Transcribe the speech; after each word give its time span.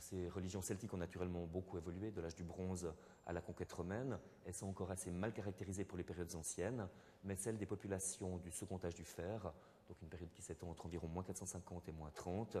ces 0.00 0.28
religions 0.28 0.62
celtiques 0.62 0.92
ont 0.94 0.98
naturellement 0.98 1.46
beaucoup 1.46 1.78
évolué, 1.78 2.10
de 2.10 2.20
l'âge 2.20 2.34
du 2.34 2.44
bronze 2.44 2.92
à 3.26 3.32
la 3.32 3.40
conquête 3.40 3.72
romaine. 3.72 4.18
Elles 4.44 4.54
sont 4.54 4.66
encore 4.66 4.90
assez 4.90 5.10
mal 5.10 5.32
caractérisées 5.32 5.84
pour 5.84 5.96
les 5.96 6.04
périodes 6.04 6.34
anciennes, 6.34 6.88
mais 7.24 7.36
celles 7.36 7.58
des 7.58 7.66
populations 7.66 8.38
du 8.38 8.50
second 8.50 8.78
âge 8.84 8.94
du 8.94 9.04
fer, 9.04 9.52
donc 9.88 10.00
une 10.02 10.08
période 10.08 10.32
qui 10.32 10.42
s'étend 10.42 10.70
entre 10.70 10.86
environ 10.86 11.08
moins 11.08 11.22
450 11.22 11.88
et 11.88 11.92
moins 11.92 12.10
30, 12.10 12.56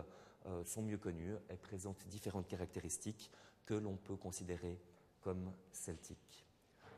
euh, 0.46 0.64
sont 0.64 0.82
mieux 0.82 0.98
connues 0.98 1.34
et 1.50 1.56
présentent 1.56 2.06
différentes 2.06 2.46
caractéristiques 2.46 3.30
que 3.64 3.74
l'on 3.74 3.96
peut 3.96 4.16
considérer 4.16 4.80
comme 5.20 5.52
celtiques. 5.72 6.46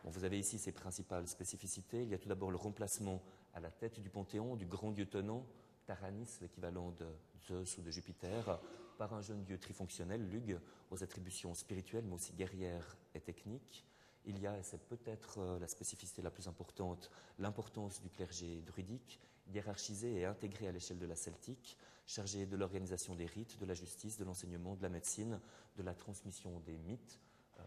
vous 0.04 0.24
avez 0.24 0.38
ici 0.38 0.58
ces 0.58 0.72
principales 0.72 1.26
spécificités. 1.26 2.02
Il 2.02 2.10
y 2.10 2.14
a 2.14 2.18
tout 2.18 2.28
d'abord 2.28 2.50
le 2.50 2.58
remplacement 2.58 3.22
à 3.54 3.60
la 3.60 3.70
tête 3.70 4.00
du 4.00 4.10
panthéon 4.10 4.56
du 4.56 4.66
grand 4.66 4.92
dieu 4.92 5.06
tenant 5.06 5.46
Taranis, 5.86 6.38
l'équivalent 6.42 6.90
de 6.90 7.06
Zeus 7.46 7.78
ou 7.78 7.82
de 7.82 7.90
Jupiter, 7.90 8.60
par 8.98 9.14
un 9.14 9.22
jeune 9.22 9.44
dieu 9.44 9.58
trifonctionnel, 9.58 10.28
Lug, 10.28 10.60
aux 10.90 11.02
attributions 11.02 11.54
spirituelles 11.54 12.04
mais 12.04 12.14
aussi 12.14 12.32
guerrières 12.32 12.98
et 13.14 13.20
techniques. 13.20 13.86
Il 14.26 14.38
y 14.40 14.46
a, 14.46 14.58
et 14.58 14.62
c'est 14.62 14.84
peut-être 14.88 15.38
euh, 15.38 15.58
la 15.58 15.68
spécificité 15.68 16.20
la 16.20 16.30
plus 16.30 16.48
importante, 16.48 17.10
l'importance 17.38 18.02
du 18.02 18.10
clergé 18.10 18.60
druidique, 18.62 19.20
hiérarchisé 19.50 20.18
et 20.18 20.24
intégré 20.26 20.68
à 20.68 20.72
l'échelle 20.72 20.98
de 20.98 21.06
la 21.06 21.16
celtique, 21.16 21.78
chargé 22.06 22.44
de 22.44 22.56
l'organisation 22.56 23.14
des 23.14 23.26
rites, 23.26 23.58
de 23.58 23.64
la 23.64 23.74
justice, 23.74 24.18
de 24.18 24.24
l'enseignement, 24.24 24.76
de 24.76 24.82
la 24.82 24.88
médecine, 24.88 25.40
de 25.76 25.82
la 25.82 25.94
transmission 25.94 26.60
des 26.60 26.76
mythes, 26.76 27.20
euh, 27.58 27.62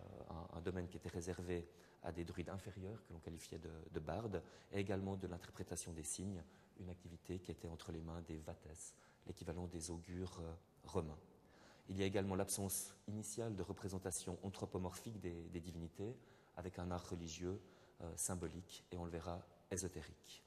un, 0.54 0.62
domaine 0.62 0.88
qui 0.88 0.98
était 0.98 1.10
réservé 1.10 1.68
à 2.04 2.12
des 2.12 2.26
druides 2.26 2.50
inférieurs, 2.50 3.04
que 3.06 3.14
l'on 3.14 3.20
qualifiait 3.20 3.60
de, 3.60 4.00
bardes, 4.00 4.44
et 4.72 4.80
également 4.80 5.16
de 5.16 5.28
l'interprétation 5.28 5.94
des 5.94 6.04
signes, 6.04 6.44
une 6.80 6.90
activité 6.90 7.40
qui 7.40 7.52
était 7.52 7.68
entre 7.68 7.92
les 7.92 8.02
mains 8.02 8.22
des 8.22 8.38
vates, 8.38 8.68
l'équivalent 9.28 9.68
des 9.68 9.92
augures 9.92 10.40
euh, 10.42 10.54
romains. 10.84 11.18
Il 11.90 11.98
y 11.98 12.04
a 12.04 12.06
également 12.06 12.36
l'absence 12.36 12.96
initiale 13.08 13.56
de 13.56 13.64
représentation 13.64 14.38
anthropomorphique 14.44 15.20
des, 15.20 15.60
divinités, 15.60 16.16
avec 16.56 16.80
un 16.80 16.92
art 16.92 17.10
religieux 17.10 17.60
euh, 18.02 18.12
symbolique 18.16 18.86
et 18.92 18.98
on 18.98 19.06
le 19.06 19.12
verra 19.12 19.46
ésotérique. 19.72 20.44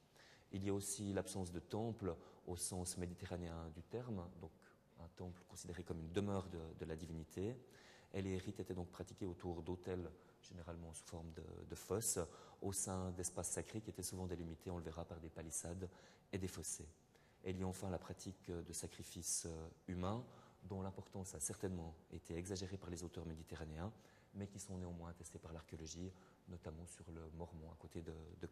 Il 0.51 0.63
y 0.63 0.69
a 0.69 0.73
aussi 0.73 1.13
l'absence 1.13 1.51
de 1.51 1.59
temple 1.59 2.15
au 2.47 2.55
sens 2.55 2.97
méditerranéen 2.97 3.69
du 3.75 3.83
terme, 3.83 4.27
donc 4.39 4.51
un 4.99 5.07
temple 5.15 5.43
considéré 5.47 5.83
comme 5.83 5.99
une 5.99 6.11
demeure 6.11 6.47
de 6.47 6.85
la 6.85 6.95
divinité, 6.95 7.55
et 8.15 8.21
les 8.21 8.37
rites 8.37 8.59
étaient 8.61 8.73
donc 8.73 8.89
pratiqués 8.89 9.25
autour 9.25 9.61
d'autels, 9.61 10.09
généralement 10.41 10.93
sous 10.93 11.05
forme 11.05 11.31
de, 11.69 11.75
fosses, 11.75 12.19
au 12.61 12.71
sein 12.71 13.11
d'espaces 13.11 13.51
sacrés 13.51 13.81
qui 13.81 13.89
étaient 13.89 14.03
souvent 14.03 14.25
délimités, 14.25 14.71
on 14.71 14.77
le 14.77 14.83
verra, 14.83 15.03
par 15.03 15.19
des 15.19 15.29
palissades 15.29 15.89
et 16.31 16.37
des 16.37 16.47
fossés. 16.47 16.87
Et 17.45 17.51
il 17.51 17.59
y 17.59 17.63
a 17.63 17.67
enfin 17.67 17.89
la 17.89 17.99
pratique 17.99 18.51
de 18.51 18.73
sacrifices 18.73 19.45
euh, 19.45 19.67
humains, 19.87 20.25
dont 20.63 20.81
l'importance 20.81 21.35
a 21.35 21.39
certainement 21.39 21.95
été 22.11 22.35
exagérée 22.35 22.77
par 22.77 22.89
les 22.89 23.03
auteurs 23.03 23.25
méditerranéens, 23.25 23.93
mais 24.33 24.47
qui 24.47 24.59
sont 24.59 24.77
néanmoins 24.77 25.11
attestés 25.11 25.39
par 25.39 25.53
l'archéologie, 25.53 26.11
notamment 26.49 26.85
sur 26.87 27.09
le 27.11 27.21
Mormon 27.37 27.71
à 27.71 27.75
côté 27.77 28.01
de, 28.01 28.13
de 28.41 28.47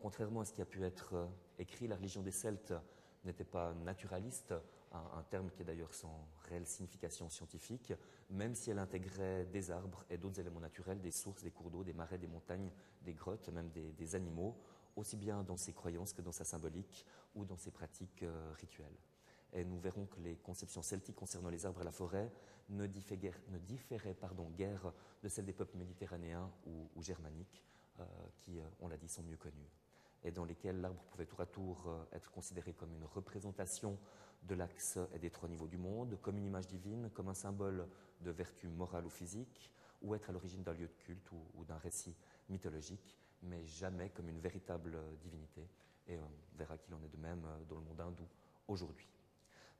contrairement 0.00 0.40
à 0.40 0.44
ce 0.44 0.52
qui 0.52 0.60
a 0.60 0.66
pu 0.66 0.84
être 0.84 1.14
euh, 1.14 1.26
écrit, 1.58 1.86
la 1.86 1.96
religion 1.96 2.22
des 2.22 2.32
Celtes 2.32 2.74
n'était 3.24 3.44
pas 3.44 3.72
naturaliste, 3.74 4.54
un, 4.92 5.22
terme 5.24 5.50
qui 5.50 5.62
est 5.62 5.64
d'ailleurs 5.64 5.92
sans 5.92 6.28
réelle 6.48 6.66
signification 6.66 7.28
scientifique, 7.28 7.92
même 8.30 8.54
si 8.54 8.70
elle 8.70 8.78
intégrait 8.78 9.44
des 9.46 9.70
arbres 9.70 10.04
et 10.08 10.16
d'autres 10.16 10.40
éléments 10.40 10.60
naturels, 10.60 11.00
des 11.00 11.10
sources, 11.10 11.42
des 11.42 11.50
cours 11.50 11.70
d'eau, 11.70 11.84
des 11.84 11.92
marais, 11.92 12.18
des 12.18 12.26
montagnes, 12.26 12.70
des 13.02 13.12
grottes, 13.12 13.48
même 13.50 13.70
des, 13.70 14.14
animaux, 14.14 14.56
aussi 14.98 15.16
bien 15.16 15.42
dans 15.42 15.56
ses 15.56 15.72
croyances 15.72 16.12
que 16.12 16.22
dans 16.22 16.32
sa 16.32 16.44
symbolique 16.44 17.04
ou 17.34 17.44
dans 17.44 17.56
ses 17.56 17.70
pratiques 17.70 18.22
euh, 18.22 18.52
rituelles. 18.54 18.96
Et 19.52 19.64
nous 19.64 19.78
verrons 19.78 20.06
que 20.06 20.20
les 20.20 20.36
conceptions 20.36 20.82
celtiques 20.82 21.16
concernant 21.16 21.48
les 21.48 21.64
arbres 21.64 21.80
et 21.80 21.84
la 21.84 21.92
forêt 21.92 22.30
ne 22.68 22.86
différaient, 22.86 23.32
guère 24.56 24.92
de 25.22 25.28
celles 25.28 25.46
des 25.46 25.54
peuples 25.54 25.78
méditerranéens 25.78 26.50
ou, 26.66 27.02
germaniques, 27.02 27.62
euh, 27.98 28.04
qui, 28.40 28.58
euh, 28.58 28.64
on 28.80 28.88
l'a 28.88 28.98
dit, 28.98 29.08
sont 29.08 29.22
mieux 29.22 29.38
connus 29.38 29.70
et 30.24 30.30
dans 30.30 30.44
lesquels 30.44 30.80
l'arbre 30.80 31.00
pouvait 31.10 31.26
tour 31.26 31.40
à 31.40 31.46
tour 31.46 32.06
être 32.12 32.30
considéré 32.30 32.72
comme 32.72 32.92
une 32.92 33.04
représentation 33.04 33.96
de 34.42 34.54
l'axe 34.54 34.98
et 35.14 35.18
des 35.18 35.30
trois 35.30 35.48
niveaux 35.48 35.68
du 35.68 35.78
monde, 35.78 36.18
comme 36.22 36.38
une 36.38 36.46
image 36.46 36.66
divine, 36.66 37.10
comme 37.10 37.28
un 37.28 37.34
symbole 37.34 37.88
de 38.20 38.30
vertu 38.30 38.68
morale 38.68 39.06
ou 39.06 39.10
physique, 39.10 39.72
ou 40.02 40.14
être 40.14 40.30
à 40.30 40.32
l'origine 40.32 40.62
d'un 40.62 40.72
lieu 40.72 40.86
de 40.86 40.94
culte 40.94 41.30
ou, 41.32 41.64
d'un 41.64 41.78
récit 41.78 42.16
mythologique, 42.48 43.18
mais 43.42 43.64
jamais 43.66 44.10
comme 44.10 44.28
une 44.28 44.40
véritable 44.40 44.98
divinité. 45.20 45.68
Et 46.06 46.18
on 46.18 46.56
verra 46.56 46.78
qu'il 46.78 46.94
en 46.94 47.02
est 47.02 47.08
de 47.08 47.16
même 47.16 47.44
euh, 47.44 47.64
dans 47.68 47.76
le 47.76 47.82
monde 47.82 48.00
hindou 48.00 48.26
aujourd'hui. 48.66 49.08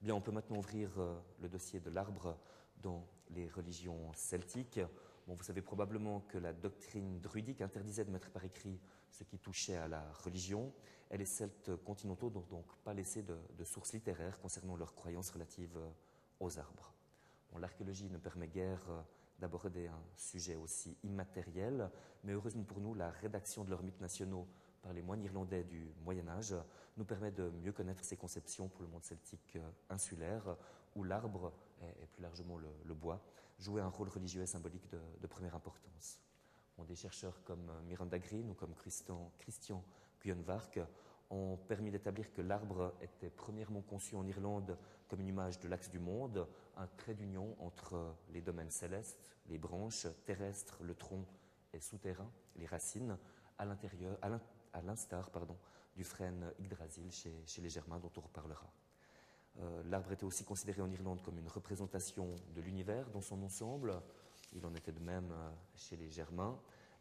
Bien, 0.00 0.14
on 0.14 0.20
peut 0.20 0.32
maintenant 0.32 0.58
ouvrir 0.58 0.90
euh, 0.98 1.18
le 1.40 1.48
dossier 1.48 1.80
de 1.80 1.90
l'arbre 1.90 2.38
dans 2.82 3.06
les 3.30 3.48
religions 3.48 4.12
celtiques. 4.14 4.80
Vous 5.26 5.42
savez 5.42 5.60
probablement 5.60 6.20
que 6.20 6.38
la 6.38 6.52
doctrine 6.52 7.20
druidique 7.20 7.60
interdisait 7.60 8.04
de 8.04 8.10
mettre 8.10 8.30
par 8.30 8.44
écrit 8.44 8.80
ce 9.10 9.24
qui 9.24 9.38
touchait 9.38 9.76
à 9.76 9.88
la 9.88 10.10
religion, 10.24 10.72
et 11.10 11.16
les 11.16 11.26
Celtes 11.26 11.74
continentaux 11.84 12.30
n'ont 12.30 12.46
donc 12.50 12.66
pas 12.84 12.94
laissé 12.94 13.22
de, 13.22 13.64
sources 13.64 13.92
littéraires 13.92 14.38
concernant 14.40 14.76
leurs 14.76 14.94
croyances 14.94 15.30
relatives 15.30 15.76
euh, 15.76 15.90
aux 16.40 16.58
arbres. 16.58 16.94
L'archéologie 17.58 18.10
ne 18.10 18.18
permet 18.18 18.48
guère 18.48 18.84
euh, 18.90 19.00
d'aborder 19.38 19.86
un 19.86 20.02
sujet 20.16 20.56
aussi 20.56 20.96
immatériel, 21.04 21.90
mais 22.24 22.32
heureusement 22.32 22.64
pour 22.64 22.80
nous, 22.80 22.94
la 22.94 23.10
rédaction 23.10 23.64
de 23.64 23.70
leurs 23.70 23.82
mythes 23.82 24.00
nationaux 24.00 24.46
par 24.82 24.92
les 24.92 25.02
moines 25.02 25.22
irlandais 25.22 25.64
du 25.64 25.92
Moyen 26.04 26.26
Âge 26.28 26.54
nous 26.96 27.04
permet 27.04 27.30
de 27.30 27.50
mieux 27.50 27.72
connaître 27.72 28.04
ces 28.04 28.16
conceptions 28.16 28.68
pour 28.68 28.82
le 28.82 28.88
monde 28.88 29.04
celtique 29.04 29.56
euh, 29.56 29.70
insulaire, 29.90 30.56
où 30.96 31.04
l'arbre, 31.04 31.52
et, 31.82 32.06
plus 32.06 32.22
largement 32.22 32.58
le, 32.58 32.94
bois, 32.94 33.22
jouait 33.58 33.82
un 33.82 33.88
rôle 33.88 34.08
religieux 34.08 34.42
et 34.42 34.46
symbolique 34.46 34.88
de, 34.90 35.26
première 35.26 35.54
importance. 35.54 36.18
des 36.88 36.96
chercheurs 36.96 37.42
comme 37.44 37.70
euh, 37.70 37.82
Miranda 37.82 38.18
Green 38.18 38.50
ou 38.50 38.54
comme 38.54 38.74
Christian, 38.74 39.32
Christian 39.38 39.84
ont 41.30 41.56
permis 41.56 41.90
d'établir 41.90 42.32
que 42.32 42.40
l'arbre 42.40 42.94
était 43.02 43.30
premièrement 43.30 43.82
conçu 43.82 44.14
en 44.16 44.26
Irlande 44.26 44.78
comme 45.08 45.20
une 45.20 45.28
image 45.28 45.58
de 45.60 45.68
l'axe 45.68 45.90
du 45.90 45.98
monde, 45.98 46.46
un 46.76 46.86
trait 46.86 47.14
d'union 47.14 47.56
entre 47.60 48.14
les 48.30 48.40
domaines 48.40 48.70
célestes, 48.70 49.18
les 49.48 49.58
branches 49.58 50.06
terrestres, 50.24 50.78
le 50.82 50.94
tronc 50.94 51.24
et 51.72 51.80
souterrain, 51.80 52.30
les 52.56 52.66
racines, 52.66 53.18
à 53.58 53.64
l'intérieur, 53.64 54.18
à 54.72 54.82
l'instar 54.82 55.30
du 55.96 56.04
frêne 56.04 56.52
Yggdrasil 56.60 57.10
chez, 57.10 57.60
les 57.60 57.68
Germains, 57.68 57.98
dont 57.98 58.12
on 58.16 58.20
reparlera. 58.20 58.70
Euh, 59.60 59.82
l'arbre 59.86 60.12
était 60.12 60.24
aussi 60.24 60.44
considéré 60.44 60.80
en 60.80 60.90
Irlande 60.90 61.20
comme 61.22 61.38
une 61.38 61.48
représentation 61.48 62.36
de 62.54 62.60
l'univers 62.60 63.10
dans 63.10 63.20
son 63.20 63.42
ensemble. 63.42 64.00
Il 64.52 64.64
en 64.64 64.74
était 64.74 64.92
de 64.92 65.00
même 65.00 65.32
euh, 65.32 65.50
chez 65.74 65.96
les 65.96 66.08
Germains. 66.08 66.56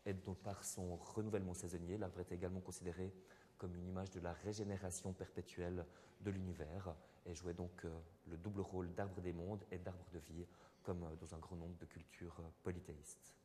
Et 0.06 0.14
donc, 0.14 0.38
par 0.38 0.64
son 0.64 0.96
renouvellement 0.96 1.54
saisonnier, 1.54 1.98
l'arbre 1.98 2.20
était 2.22 2.36
également 2.36 2.62
considéré 2.62 3.14
comme 3.58 3.76
une 3.76 3.88
image 3.88 4.12
de 4.12 4.20
la 4.20 4.34
régénération 4.34 5.14
perpétuelle 5.14 5.86
de 6.22 6.32
l'univers 6.32 6.96
et 7.26 7.34
jouait 7.34 7.54
donc 7.54 7.86
euh, 7.86 8.00
le 8.28 8.38
double 8.38 8.62
rôle 8.62 8.94
d'arbre 8.94 9.22
des 9.22 9.34
mondes 9.34 9.64
et 9.72 9.78
d'arbre 9.78 10.06
de 10.14 10.20
vie, 10.20 10.46
comme 10.84 11.06
dans 11.20 11.36
un 11.36 11.40
grand 11.40 11.56
nombre 11.56 11.78
de 11.78 11.86
cultures 11.86 12.42
polythéistes 12.64 13.38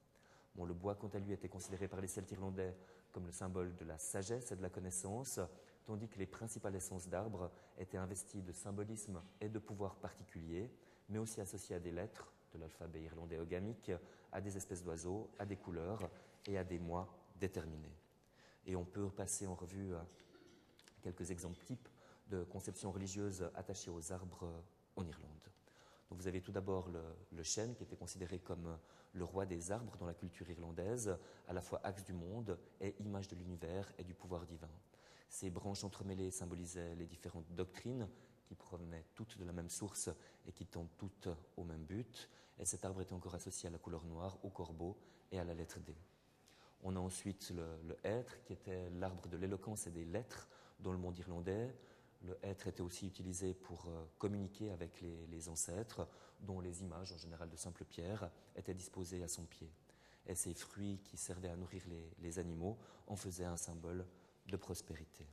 le 0.60 0.74
bois, 0.74 0.94
quant 0.94 1.08
à 1.08 1.18
lui, 1.18 1.32
était 1.32 1.48
considéré 1.48 1.88
par 1.88 2.00
les 2.00 2.06
Celtes 2.06 2.30
irlandais 2.32 2.76
comme 3.10 3.26
le 3.26 3.32
symbole 3.32 3.74
de 3.76 3.84
la 3.84 3.98
sagesse 3.98 4.52
et 4.52 4.56
de 4.56 4.62
la 4.62 4.70
connaissance, 4.70 5.40
tandis 5.84 6.08
que 6.08 6.18
les 6.18 6.26
principales 6.26 6.74
essences 6.74 7.08
d'arbres 7.08 7.50
étaient 7.78 7.98
investies 7.98 8.42
de 8.42 8.52
symbolisme 8.52 9.22
et 9.40 9.48
de 9.48 9.58
pouvoir 9.58 9.96
particuliers, 9.96 10.70
mais 11.08 11.18
aussi 11.18 11.40
associées 11.40 11.76
à 11.76 11.80
des 11.80 11.92
lettres 11.92 12.32
de 12.54 12.58
l'alphabet 12.58 13.02
irlandais 13.02 13.38
ogamique, 13.38 13.92
à 14.30 14.40
des 14.40 14.56
espèces 14.56 14.82
d'oiseaux, 14.82 15.30
à 15.38 15.44
des 15.44 15.56
couleurs 15.56 16.10
et 16.46 16.56
à 16.56 16.64
des 16.64 16.78
mois 16.78 17.08
déterminés. 17.38 18.01
Et 18.66 18.76
on 18.76 18.84
peut 18.84 19.10
passer 19.10 19.46
en 19.46 19.54
revue 19.54 19.94
euh, 19.94 19.98
quelques 21.02 21.30
exemples 21.30 21.62
types 21.64 21.88
de 22.28 22.44
conceptions 22.44 22.92
religieuses 22.92 23.50
attachées 23.54 23.90
aux 23.90 24.12
arbres 24.12 24.48
en 24.96 25.06
Irlande 25.06 25.52
vous 26.14 26.26
avez 26.26 26.40
tout 26.40 26.52
d'abord 26.52 26.88
le, 27.32 27.42
chêne 27.42 27.74
qui 27.74 27.82
était 27.82 27.96
considéré 27.96 28.38
comme 28.38 28.78
le 29.12 29.24
roi 29.24 29.46
des 29.46 29.72
arbres 29.72 29.96
dans 29.96 30.06
la 30.06 30.14
culture 30.14 30.48
irlandaise, 30.48 31.16
à 31.48 31.52
la 31.52 31.60
fois 31.60 31.80
axe 31.84 32.04
du 32.04 32.12
monde 32.12 32.58
et 32.80 32.94
image 33.00 33.28
de 33.28 33.36
l'univers 33.36 33.92
et 33.98 34.04
du 34.04 34.14
pouvoir 34.14 34.46
divin. 34.46 34.70
Ces 35.28 35.50
branches 35.50 35.84
entremêlées 35.84 36.30
symbolisaient 36.30 36.94
les 36.94 37.06
différentes 37.06 37.50
doctrines 37.54 38.08
qui 38.44 38.54
provenaient 38.54 39.04
toutes 39.14 39.38
de 39.38 39.44
la 39.44 39.52
même 39.52 39.70
source 39.70 40.10
et 40.46 40.52
qui 40.52 40.66
tendent 40.66 40.94
toutes 40.98 41.28
au 41.56 41.64
même 41.64 41.84
but. 41.84 42.28
Et 42.58 42.64
cet 42.64 42.84
arbre 42.84 43.00
était 43.00 43.14
encore 43.14 43.34
associé 43.34 43.68
à 43.68 43.72
la 43.72 43.78
couleur 43.78 44.04
noire, 44.04 44.38
au 44.44 44.50
corbeau 44.50 44.98
et 45.30 45.38
à 45.38 45.44
la 45.44 45.54
lettre 45.54 45.80
D. 45.80 45.94
On 46.82 46.96
a 46.96 46.98
ensuite 46.98 47.52
le, 47.54 47.96
hêtre, 48.02 48.42
qui 48.44 48.52
était 48.52 48.90
l'arbre 48.90 49.28
de 49.28 49.36
l'éloquence 49.36 49.86
et 49.86 49.90
des 49.90 50.04
lettres 50.04 50.48
dans 50.80 50.92
le 50.92 50.98
monde 50.98 51.16
irlandais. 51.18 51.72
Le 52.24 52.36
hêtre 52.42 52.66
était 52.66 52.82
aussi 52.82 53.06
utilisé 53.06 53.54
pour 53.54 53.86
euh, 53.86 54.04
communiquer 54.18 54.70
avec 54.70 55.00
les, 55.00 55.48
ancêtres, 55.48 56.08
dont 56.40 56.60
les 56.60 56.82
images, 56.82 57.12
en 57.12 57.18
général 57.18 57.48
de 57.48 57.56
simples 57.56 57.84
pierres, 57.84 58.30
étaient 58.56 58.74
disposées 58.74 59.22
à 59.22 59.28
son 59.28 59.44
pied. 59.44 59.70
Et 60.26 60.34
ces 60.34 60.54
fruits 60.54 61.00
qui 61.04 61.16
servaient 61.16 61.48
à 61.48 61.56
nourrir 61.56 61.82
les, 62.20 62.38
animaux 62.38 62.78
en 63.06 63.16
faisaient 63.16 63.44
un 63.44 63.56
symbole 63.56 64.04
de 64.46 64.56
prospérité. 64.56 65.26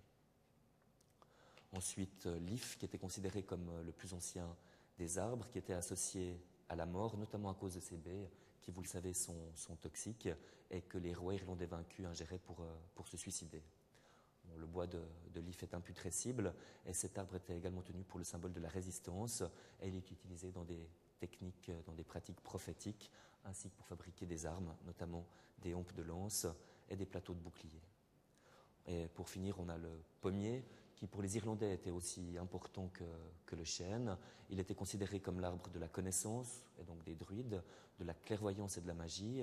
Ensuite, 1.72 2.26
euh, 2.28 2.40
l'if, 2.40 2.78
qui 2.78 2.86
était 2.86 2.98
considéré 2.98 3.44
comme 3.44 3.70
euh, 3.70 3.84
le 3.84 3.92
plus 3.92 4.14
ancien 4.14 4.56
des 4.98 5.18
arbres 5.18 5.48
qui 5.50 5.58
étaient 5.58 5.74
associés 5.74 6.40
à 6.68 6.76
la 6.76 6.86
mort, 6.86 7.18
notamment 7.18 7.50
à 7.50 7.56
cause 7.56 7.76
de 7.76 7.80
ces 7.80 7.98
baies 7.98 8.30
qui, 8.70 8.76
vous 8.76 8.82
le 8.82 8.88
savez, 8.88 9.14
sont, 9.14 9.36
toxiques 9.82 10.30
et 10.70 10.82
que 10.82 10.98
les 10.98 11.14
rois 11.14 11.34
irlandais 11.34 11.66
vaincus 11.66 12.06
ingéraient 12.06 12.38
pour, 12.38 12.62
euh, 12.62 12.72
pour 12.94 13.08
se 13.08 13.18
suicider. 13.18 13.64
le 14.58 14.66
bois 14.66 14.86
de, 14.86 15.00
l'if 15.36 15.64
est 15.64 15.74
imputrescible 15.74 16.54
et 16.86 16.94
cet 16.94 17.18
arbre 17.18 17.36
était 17.36 17.58
également 17.58 17.82
tenu 17.82 18.04
pour 18.04 18.20
le 18.20 18.26
symbole 18.26 18.54
de 18.54 18.60
la 18.60 18.70
résistance 18.70 19.44
et 19.82 19.88
il 19.88 19.96
est 19.96 20.12
utilisé 20.12 20.52
dans 20.52 20.64
des 20.64 20.88
techniques, 21.20 21.72
dans 21.86 21.94
des 21.94 22.04
pratiques 22.04 22.42
prophétiques 22.42 23.12
ainsi 23.46 23.70
que 23.70 23.76
pour 23.76 23.88
fabriquer 23.88 24.26
des 24.26 24.46
armes, 24.46 24.76
notamment 24.86 25.26
des 25.60 25.74
hampes 25.74 25.94
de 25.94 26.04
lance 26.04 26.46
et 26.90 26.96
des 26.96 27.06
plateaux 27.06 27.34
de 27.34 27.40
boucliers. 27.40 27.82
Et 28.86 29.08
pour 29.08 29.30
finir, 29.30 29.60
on 29.60 29.70
a 29.70 29.78
le 29.78 29.92
pommier, 30.22 30.64
qui 31.00 31.08
pour 31.08 31.22
les 31.22 31.38
Irlandais 31.38 31.74
était 31.74 31.92
aussi 31.92 32.38
important 32.38 32.90
que, 32.90 33.56
le 33.56 33.64
chêne. 33.64 34.16
Il 34.50 34.60
était 34.60 34.76
considéré 34.76 35.22
comme 35.22 35.40
l'arbre 35.40 35.70
de 35.70 35.80
la 35.80 35.88
connaissance, 35.88 36.62
et 36.80 36.84
donc 36.84 37.04
des 37.04 37.16
druides, 37.16 37.64
de 38.00 38.04
la 38.04 38.14
clairvoyance 38.14 38.78
et 38.78 38.82
de 38.82 38.88
la 38.88 38.94
magie. 38.94 39.42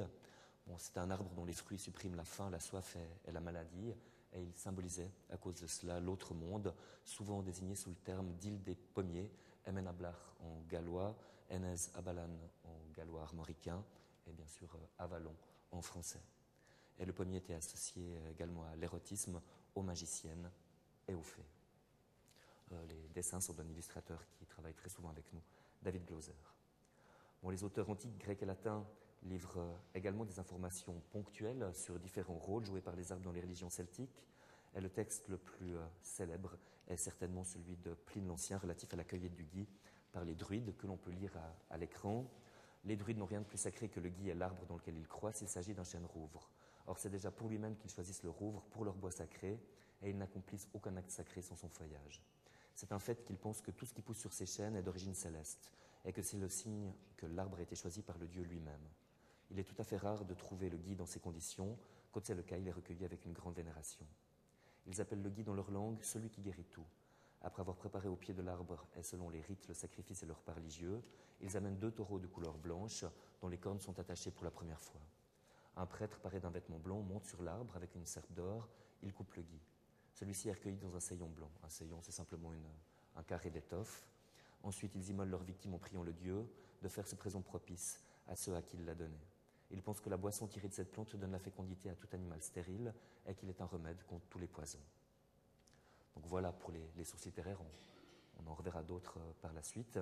Bon, 0.66 0.74
c'est 0.78 0.98
un 0.98 1.10
arbre 1.10 1.30
dont 1.34 1.44
les 1.44 1.54
fruits 1.54 1.78
suppriment 1.78 2.14
la 2.14 2.24
faim, 2.24 2.50
la 2.50 2.60
soif 2.60 2.96
et, 3.26 3.32
la 3.32 3.40
maladie, 3.40 3.94
et 4.34 4.42
il 4.42 4.54
symbolisait 4.54 5.10
à 5.30 5.38
cause 5.38 5.60
de 5.60 5.66
cela 5.66 5.98
l'autre 5.98 6.34
monde, 6.34 6.74
souvent 7.04 7.42
désigné 7.42 7.74
sous 7.74 7.88
le 7.88 7.96
terme 7.96 8.32
d'île 8.34 8.62
des 8.62 8.74
pommiers, 8.74 9.30
Emenablach 9.66 10.14
en 10.40 10.60
gallois, 10.68 11.16
Enez 11.50 11.88
Abalan 11.94 12.30
en 12.64 12.92
gallois 12.94 13.22
armoricain, 13.22 13.82
et 14.28 14.32
bien 14.32 14.46
sûr 14.46 14.68
euh, 14.74 15.04
Avalon 15.04 15.34
en 15.72 15.80
français. 15.80 16.22
Et 16.98 17.04
le 17.04 17.12
pommier 17.12 17.38
était 17.38 17.54
associé 17.54 18.02
euh, 18.02 18.30
également 18.30 18.64
à 18.64 18.76
l'érotisme, 18.76 19.40
aux 19.74 19.82
magiciennes 19.82 20.50
et 21.08 21.14
aux 21.14 21.22
fées. 21.22 21.46
Euh, 22.72 22.86
les 22.88 23.08
dessins 23.14 23.40
sont 23.40 23.52
d'un 23.52 23.68
illustrateur 23.68 24.24
qui 24.34 24.46
travaille 24.46 24.74
très 24.74 24.88
souvent 24.88 25.10
avec 25.10 25.32
nous, 25.32 25.40
David 25.82 26.04
Glauser. 26.04 26.34
Bon, 27.42 27.50
les 27.50 27.62
auteurs 27.64 27.88
antiques 27.88 28.18
grecs 28.18 28.42
et 28.42 28.46
latins 28.46 28.84
livrent 29.22 29.58
euh, 29.58 29.76
également 29.94 30.24
des 30.24 30.38
informations 30.38 31.00
ponctuelles 31.10 31.70
sur 31.74 31.98
différents 31.98 32.38
rôles 32.38 32.64
joués 32.64 32.80
par 32.80 32.96
les 32.96 33.12
arbres 33.12 33.24
dans 33.24 33.32
les 33.32 33.40
religions 33.40 33.70
celtiques. 33.70 34.24
Et 34.74 34.80
le 34.80 34.90
texte 34.90 35.28
le 35.28 35.38
plus 35.38 35.74
célèbre 36.02 36.58
est 36.88 36.98
certainement 36.98 37.44
celui 37.44 37.76
de 37.76 37.94
Pline 37.94 38.26
l'Ancien 38.26 38.58
relatif 38.58 38.92
à 38.92 38.96
la 38.96 39.04
cueillette 39.04 39.34
du 39.34 39.44
gui 39.44 39.66
par 40.12 40.22
les 40.24 40.34
druides 40.34 40.76
que 40.76 40.86
l'on 40.86 40.98
peut 40.98 41.12
lire 41.12 41.34
à, 41.38 41.74
à 41.74 41.78
l'écran. 41.78 42.30
Les 42.84 42.94
druides 42.94 43.16
n'ont 43.16 43.24
rien 43.24 43.40
de 43.40 43.46
plus 43.46 43.56
sacré 43.56 43.88
que 43.88 44.00
le 44.00 44.10
gui 44.10 44.28
et 44.28 44.34
l'arbre 44.34 44.66
dans 44.66 44.76
lequel 44.76 44.98
ils 44.98 45.08
croient 45.08 45.32
s'il 45.32 45.48
s'agit 45.48 45.72
d'un 45.72 45.84
chêne 45.84 46.04
rouvre. 46.04 46.50
Or, 46.86 46.98
c'est 46.98 47.10
déjà 47.10 47.30
pour 47.30 47.48
lui-même 47.48 47.76
qu'ils 47.76 47.90
choisissent 47.90 48.22
le 48.22 48.30
rouvre 48.30 48.62
pour 48.70 48.84
leur 48.84 48.94
bois 48.94 49.10
sacré, 49.10 49.58
et 50.02 50.10
ils 50.10 50.18
n'accomplissent 50.18 50.68
aucun 50.74 50.96
acte 50.96 51.10
sacré 51.10 51.42
sans 51.42 51.56
son 51.56 51.68
feuillage. 51.68 52.22
C'est 52.74 52.92
un 52.92 52.98
fait 52.98 53.24
qu'ils 53.24 53.38
pensent 53.38 53.62
que 53.62 53.70
tout 53.70 53.86
ce 53.86 53.94
qui 53.94 54.02
pousse 54.02 54.18
sur 54.18 54.32
ces 54.32 54.46
chênes 54.46 54.76
est 54.76 54.82
d'origine 54.82 55.14
céleste, 55.14 55.72
et 56.04 56.12
que 56.12 56.22
c'est 56.22 56.36
le 56.36 56.48
signe 56.48 56.92
que 57.16 57.26
l'arbre 57.26 57.58
a 57.58 57.62
été 57.62 57.74
choisi 57.74 58.02
par 58.02 58.18
le 58.18 58.26
Dieu 58.26 58.42
lui-même. 58.42 58.88
Il 59.50 59.58
est 59.58 59.64
tout 59.64 59.74
à 59.78 59.84
fait 59.84 59.96
rare 59.96 60.24
de 60.24 60.34
trouver 60.34 60.68
le 60.68 60.76
gui 60.76 60.94
dans 60.94 61.06
ces 61.06 61.20
conditions, 61.20 61.78
quand 62.12 62.24
c'est 62.24 62.34
le 62.34 62.42
cas, 62.42 62.56
il 62.56 62.68
est 62.68 62.72
recueilli 62.72 63.04
avec 63.04 63.24
une 63.24 63.32
grande 63.32 63.56
vénération. 63.56 64.06
Ils 64.86 65.00
appellent 65.00 65.22
le 65.22 65.30
gui 65.30 65.42
dans 65.42 65.54
leur 65.54 65.70
langue 65.70 66.02
celui 66.02 66.30
qui 66.30 66.40
guérit 66.40 66.64
tout. 66.64 66.86
Après 67.42 67.60
avoir 67.60 67.76
préparé 67.76 68.08
au 68.08 68.16
pied 68.16 68.34
de 68.34 68.42
l'arbre 68.42 68.86
et 68.96 69.02
selon 69.02 69.28
les 69.30 69.40
rites 69.40 69.68
le 69.68 69.74
sacrifice 69.74 70.22
et 70.22 70.26
leur 70.26 70.38
repas 70.38 70.54
religieux, 70.54 71.02
ils 71.40 71.56
amènent 71.56 71.78
deux 71.78 71.90
taureaux 71.90 72.18
de 72.18 72.26
couleur 72.26 72.56
blanche 72.56 73.04
dont 73.40 73.48
les 73.48 73.58
cornes 73.58 73.80
sont 73.80 73.98
attachées 73.98 74.30
pour 74.30 74.44
la 74.44 74.50
première 74.50 74.80
fois. 74.80 75.00
Un 75.76 75.86
prêtre 75.86 76.18
paré 76.20 76.40
d'un 76.40 76.50
vêtement 76.50 76.78
blanc 76.78 77.02
monte 77.02 77.24
sur 77.24 77.42
l'arbre 77.42 77.76
avec 77.76 77.94
une 77.94 78.06
serpe 78.06 78.32
d'or, 78.32 78.68
il 79.02 79.12
coupe 79.12 79.34
le 79.34 79.42
gui. 79.42 79.60
Celui-ci 80.16 80.48
est 80.48 80.52
recueilli 80.52 80.78
dans 80.78 80.96
un 80.96 81.00
saillon 81.00 81.28
blanc. 81.28 81.50
Un 81.62 81.68
saillon, 81.68 82.00
c'est 82.00 82.10
simplement 82.10 82.50
un 83.16 83.22
carré 83.22 83.50
d'étoffe. 83.50 84.06
Ensuite, 84.62 84.94
ils 84.94 85.10
immolent 85.10 85.28
leur 85.28 85.42
victime 85.42 85.74
en 85.74 85.78
priant 85.78 86.02
le 86.02 86.14
Dieu 86.14 86.48
de 86.80 86.88
faire 86.88 87.06
ce 87.06 87.14
présent 87.14 87.42
propice 87.42 88.00
à 88.26 88.34
ceux 88.34 88.54
à 88.54 88.62
qui 88.62 88.78
il 88.78 88.86
l'a 88.86 88.94
donné. 88.94 89.18
Ils 89.70 89.82
pensent 89.82 90.00
que 90.00 90.08
la 90.08 90.16
boisson 90.16 90.46
tirée 90.46 90.68
de 90.68 90.72
cette 90.72 90.90
plante 90.90 91.14
donne 91.16 91.32
la 91.32 91.38
fécondité 91.38 91.90
à 91.90 91.94
tout 91.94 92.08
animal 92.12 92.40
stérile 92.40 92.94
et 93.26 93.34
qu'il 93.34 93.50
est 93.50 93.60
un 93.60 93.66
remède 93.66 94.02
contre 94.04 94.26
tous 94.28 94.38
les 94.38 94.46
poisons. 94.46 94.80
Donc 96.14 96.24
voilà 96.24 96.50
pour 96.50 96.72
les, 96.72 97.04
sources 97.04 97.26
littéraires, 97.26 97.60
on 98.38 98.50
en 98.50 98.54
reverra 98.54 98.82
d'autres 98.82 99.18
euh, 99.18 99.32
par 99.42 99.52
la 99.52 99.62
suite. 99.62 99.98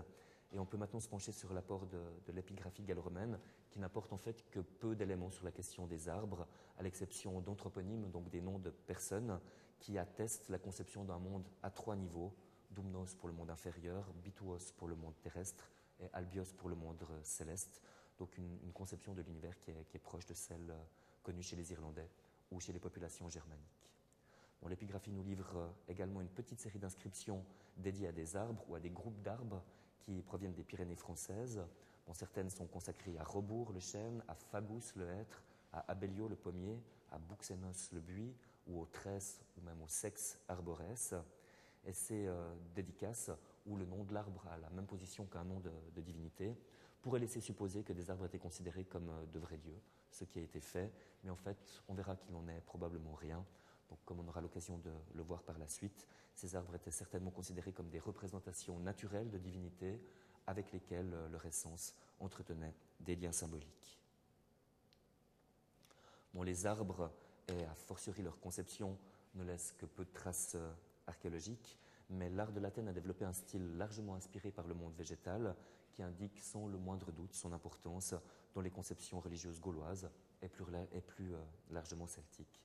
Et 0.53 0.61
on 0.61 0.67
peut 0.67 0.77
maintenant 0.77 1.01
se 1.01 1.09
pencher 1.09 1.33
sur 1.33 1.53
l'apport 1.53 1.87
de, 1.87 2.33
l'épigraphie 2.33 2.85
gallo-romaine, 2.85 3.41
qui 3.71 3.81
n'apporte 3.81 4.13
en 4.13 4.19
fait 4.19 4.49
que 4.51 4.61
peu 4.61 4.95
d'éléments 4.95 5.31
sur 5.31 5.45
la 5.45 5.51
question 5.51 5.87
des 5.87 6.09
arbres, 6.09 6.47
à 6.79 6.85
l'exception 6.85 7.41
d'anthroponymes, 7.41 8.09
donc 8.11 8.29
des 8.31 8.41
noms 8.41 8.61
de 8.61 8.71
personnes, 8.71 9.41
qui 9.79 9.99
attestent 9.99 10.49
la 10.49 10.59
conception 10.59 11.05
d'un 11.05 11.19
monde 11.19 11.47
à 11.63 11.71
trois 11.71 11.97
niveaux, 11.97 12.35
Dumnos 12.71 13.15
pour 13.15 13.29
le 13.29 13.35
monde 13.35 13.51
inférieur, 13.51 14.13
Bituos 14.23 14.73
pour 14.77 14.89
le 14.89 14.97
monde 14.97 15.15
terrestre 15.23 15.71
et 16.01 16.09
Albios 16.13 16.53
pour 16.57 16.69
le 16.69 16.75
monde 16.75 17.05
céleste. 17.23 17.81
Donc 18.19 18.37
une, 18.39 18.73
conception 18.73 19.15
de 19.15 19.23
l'univers 19.23 19.59
qui 19.59 19.71
est, 19.71 19.99
proche 19.99 20.27
de 20.27 20.35
celle 20.35 20.71
euh, 20.71 20.83
connue 21.23 21.43
chez 21.43 21.57
les 21.57 21.73
Irlandais 21.73 22.09
ou 22.51 22.61
chez 22.61 22.73
les 22.73 22.79
populations 22.79 23.29
germaniques. 23.29 23.85
L'épigraphie 24.69 25.13
nous 25.13 25.23
livre 25.23 25.75
également 25.89 26.21
une 26.23 26.29
petite 26.29 26.59
série 26.59 26.79
d'inscriptions 26.79 27.45
dédiées 27.77 28.09
à 28.09 28.13
des 28.13 28.35
arbres 28.35 28.65
ou 28.69 28.75
à 28.75 28.81
des 28.81 28.91
groupes 28.91 29.21
d'arbres 29.21 29.63
qui 30.01 30.23
proviennent 30.23 30.55
des 30.55 30.65
Pyrénées 30.65 30.97
françaises. 30.97 31.61
certaines 32.13 32.51
sont 32.51 32.67
consacrées 32.67 33.19
à 33.19 33.25
Rebourg, 33.25 33.73
le 33.73 33.81
chêne, 33.81 34.23
à 34.27 34.35
Fagus, 34.35 34.95
le 34.97 35.07
hêtre, 35.09 35.43
à 35.73 35.91
Abellio, 35.91 36.29
le 36.29 36.37
pommier, 36.37 36.81
à 37.11 37.19
Buxenos, 37.19 37.93
le 37.93 38.01
buis, 38.01 38.35
ou 38.67 38.81
au 38.81 38.87
Tresse, 38.87 39.41
ou 39.57 39.63
même 39.63 39.81
au 39.83 39.89
Sex 39.89 40.39
arbores. 40.49 40.83
Et 41.87 41.93
ces 41.93 42.27
euh, 42.27 42.55
dédicaces, 42.75 43.31
où 43.67 43.77
le 43.77 43.85
nom 43.85 44.05
de 44.05 44.15
l'arbre 44.15 44.47
a 44.51 44.57
la 44.59 44.71
même 44.71 44.87
position 44.87 45.27
qu'un 45.27 45.45
nom 45.45 45.61
de, 45.61 46.01
divinité, 46.01 46.57
pourraient 47.03 47.21
laisser 47.21 47.41
supposer 47.41 47.83
que 47.83 47.93
des 47.93 48.11
arbres 48.11 48.27
étaient 48.27 48.39
considérés 48.39 48.85
comme 48.85 49.11
euh, 49.11 49.27
de 49.27 49.39
vrais 49.39 49.59
dieux, 49.59 49.81
ce 50.11 50.25
qui 50.25 50.39
a 50.39 50.43
été 50.43 50.61
fait, 50.61 50.91
mais 51.23 51.31
en 51.31 51.37
fait, 51.37 51.59
on 51.89 51.95
verra 51.95 52.17
qu'il 52.17 52.33
n'en 52.33 52.47
est 52.49 52.61
probablement 52.63 53.15
rien. 53.15 53.45
Comme 54.05 54.21
on 54.21 54.29
aura 54.29 54.41
l'occasion 54.41 54.79
de 54.79 54.91
le 55.15 55.23
voir 55.23 55.43
par 55.43 55.59
la 55.59 55.69
suite, 55.69 56.09
ces 56.35 56.57
arbres 56.57 56.75
étaient 56.75 56.91
certainement 56.91 57.31
considérés 57.31 57.73
comme 57.73 57.91
des 57.91 58.01
représentations 58.01 58.79
naturelles 58.81 59.31
de 59.31 59.39
divinités 59.39 60.01
avec 60.47 60.73
lesquelles 60.73 61.13
euh, 61.13 61.29
leur 61.29 61.45
essence 61.45 61.95
entretenait 62.21 62.75
des 63.01 63.17
liens 63.17 63.33
symboliques. 63.33 64.01
Les 66.43 66.67
arbres, 66.67 67.11
et 67.49 67.65
a 67.65 67.75
fortiori 67.75 68.23
leur 68.23 68.39
conception, 68.41 68.99
ne 69.35 69.45
laissent 69.45 69.73
que 69.73 69.87
peu 69.87 70.05
de 70.05 70.13
traces 70.13 70.55
euh, 70.55 70.73
archéologiques, 71.07 71.79
mais 72.11 72.31
l'art 72.31 72.53
de 72.53 72.61
l'Athènes 72.61 72.89
a 72.89 72.93
développé 72.93 73.25
un 73.25 73.33
style 73.33 73.77
largement 73.77 74.15
inspiré 74.15 74.51
par 74.51 74.67
le 74.67 74.75
monde 74.75 74.95
végétal 74.95 75.55
qui 75.93 76.03
indique 76.03 76.39
sans 76.41 76.67
le 76.67 76.79
moindre 76.79 77.13
doute 77.13 77.35
son 77.35 77.53
importance 77.53 78.15
dans 78.55 78.61
les 78.61 78.71
conceptions 78.71 79.21
religieuses 79.21 79.61
gauloises 79.61 80.11
et 80.43 80.49
plus, 80.49 81.35
euh, 81.35 81.39
largement 81.71 82.07
celtiques. 82.07 82.61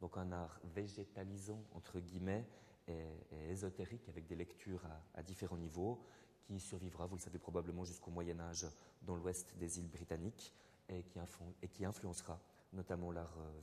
Donc 0.00 0.16
un 0.16 0.32
art 0.32 0.60
végétalisant, 0.74 1.62
entre 1.74 1.98
guillemets, 2.00 2.46
et, 2.86 3.06
ésotérique, 3.48 4.08
avec 4.08 4.26
des 4.26 4.36
lectures 4.36 4.82
à, 5.14 5.22
différents 5.22 5.56
niveaux, 5.56 6.04
qui 6.42 6.60
survivra, 6.60 7.06
vous 7.06 7.16
le 7.16 7.20
savez 7.22 7.38
probablement, 7.38 7.84
jusqu'au 7.84 8.10
Moyen 8.10 8.38
Âge 8.40 8.66
dans 9.02 9.16
l'ouest 9.16 9.56
des 9.56 9.78
îles 9.78 9.88
britanniques, 9.88 10.52
et 10.90 11.02
qui, 11.04 11.18
et 11.62 11.84
influencera 11.86 12.38
notamment 12.74 13.10
l'art 13.10 13.34
euh, 13.38 13.60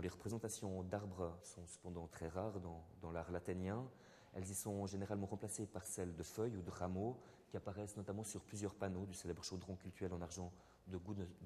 les 0.00 0.08
représentations 0.08 0.82
d'arbres 0.84 1.38
sont 1.42 1.66
cependant 1.66 2.06
très 2.06 2.28
rares 2.28 2.60
dans, 2.60 3.10
l'art 3.10 3.30
laténien. 3.30 3.86
Elles 4.32 4.48
y 4.48 4.54
sont 4.54 4.86
généralement 4.86 5.26
remplacées 5.26 5.66
par 5.66 5.86
celles 5.86 6.14
de 6.14 6.22
feuilles 6.22 6.56
ou 6.56 6.62
de 6.62 6.70
rameaux 6.70 7.20
qui 7.48 7.56
apparaissent 7.56 7.96
notamment 7.96 8.24
sur 8.24 8.42
plusieurs 8.42 8.74
panneaux 8.74 9.04
du 9.04 9.14
célèbre 9.14 9.44
chaudron 9.44 9.76
cultuel 9.76 10.12
en 10.14 10.22
argent 10.22 10.50
de, 10.86 10.98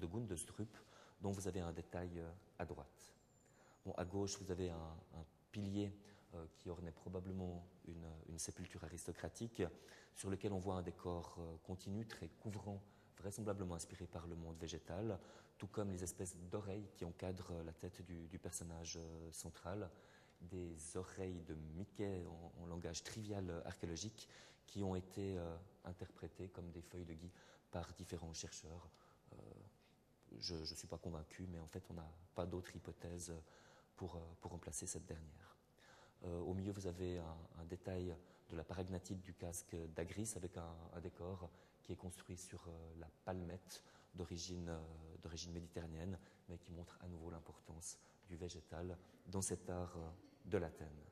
Gundestrup, 0.07 0.77
dont 1.21 1.31
vous 1.31 1.47
avez 1.47 1.59
un 1.59 1.73
détail 1.73 2.19
euh, 2.19 2.31
à 2.57 2.65
droite 2.65 3.13
à 3.95 4.05
gauche, 4.05 4.37
vous 4.39 4.51
avez 4.51 4.69
un, 4.69 4.95
pilier 5.51 5.93
euh, 6.35 6.45
qui 6.55 6.69
ornait 6.69 6.91
probablement 6.91 7.65
une, 7.87 8.37
sépulture 8.37 8.83
aristocratique, 8.83 9.63
sur 10.13 10.29
lequel 10.29 10.53
on 10.53 10.59
voit 10.59 10.75
un 10.75 10.83
décor 10.83 11.37
euh, 11.39 11.55
continu, 11.63 12.05
très 12.05 12.27
couvrant, 12.27 12.83
vraisemblablement 13.17 13.73
inspiré 13.75 14.05
par 14.05 14.27
le 14.27 14.35
monde 14.35 14.57
végétal, 14.57 15.19
tout 15.57 15.67
comme 15.67 15.91
les 15.91 16.03
espèces 16.03 16.35
d'oreilles 16.51 16.87
qui 16.93 17.05
encadrent 17.05 17.63
la 17.65 17.73
tête 17.73 18.01
du, 18.03 18.39
personnage 18.39 18.97
euh, 18.97 19.31
central, 19.31 19.89
des 20.41 20.75
oreilles 20.95 21.41
de 21.47 21.55
Mickey 21.75 22.23
en, 22.61 22.65
langage 22.67 23.03
trivial 23.03 23.63
archéologique, 23.65 24.27
qui 24.67 24.83
ont 24.83 24.95
été 24.95 25.39
interprétées 25.85 26.49
comme 26.49 26.69
des 26.71 26.81
feuilles 26.81 27.05
de 27.05 27.13
gui 27.13 27.31
par 27.71 27.91
différents 27.93 28.33
chercheurs. 28.33 28.89
je 30.37 30.55
ne 30.55 30.65
suis 30.65 30.87
pas 30.87 30.97
convaincu, 30.97 31.47
mais 31.47 31.57
en 31.59 31.67
fait, 31.67 31.83
on 31.89 31.93
n'a 31.93 32.07
pas 32.35 32.45
d'autre 32.45 32.75
hypothèse 32.75 33.33
pour, 33.97 34.15
euh, 34.15 34.19
pour 34.39 34.51
remplacer 34.51 34.85
cette 34.85 35.05
dernière. 35.05 35.57
Euh, 36.23 36.39
au 36.41 36.53
milieu, 36.53 36.71
vous 36.71 36.87
avez 36.87 37.17
un, 37.17 37.65
détail 37.65 38.15
de 38.49 38.55
la 38.55 38.63
paragnatite 38.63 39.21
du 39.21 39.33
casque 39.33 39.75
d'Agris 39.93 40.33
avec 40.37 40.55
un, 40.57 41.01
décor 41.01 41.49
qui 41.83 41.91
est 41.91 41.97
construit 41.97 42.37
sur 42.37 42.63
euh, 42.67 42.99
la 42.99 43.07
palmette 43.25 43.83
d'origine 44.13 44.71
méditerranéenne, 45.51 46.17
mais 46.49 46.57
qui 46.57 46.71
montre 46.71 46.97
à 47.01 47.07
nouveau 47.07 47.29
l'importance 47.29 47.97
du 48.27 48.35
végétal 48.35 48.97
dans 49.27 49.41
cet 49.41 49.69
art 49.69 49.97
de 50.45 50.57
l'Athènes. 50.57 51.07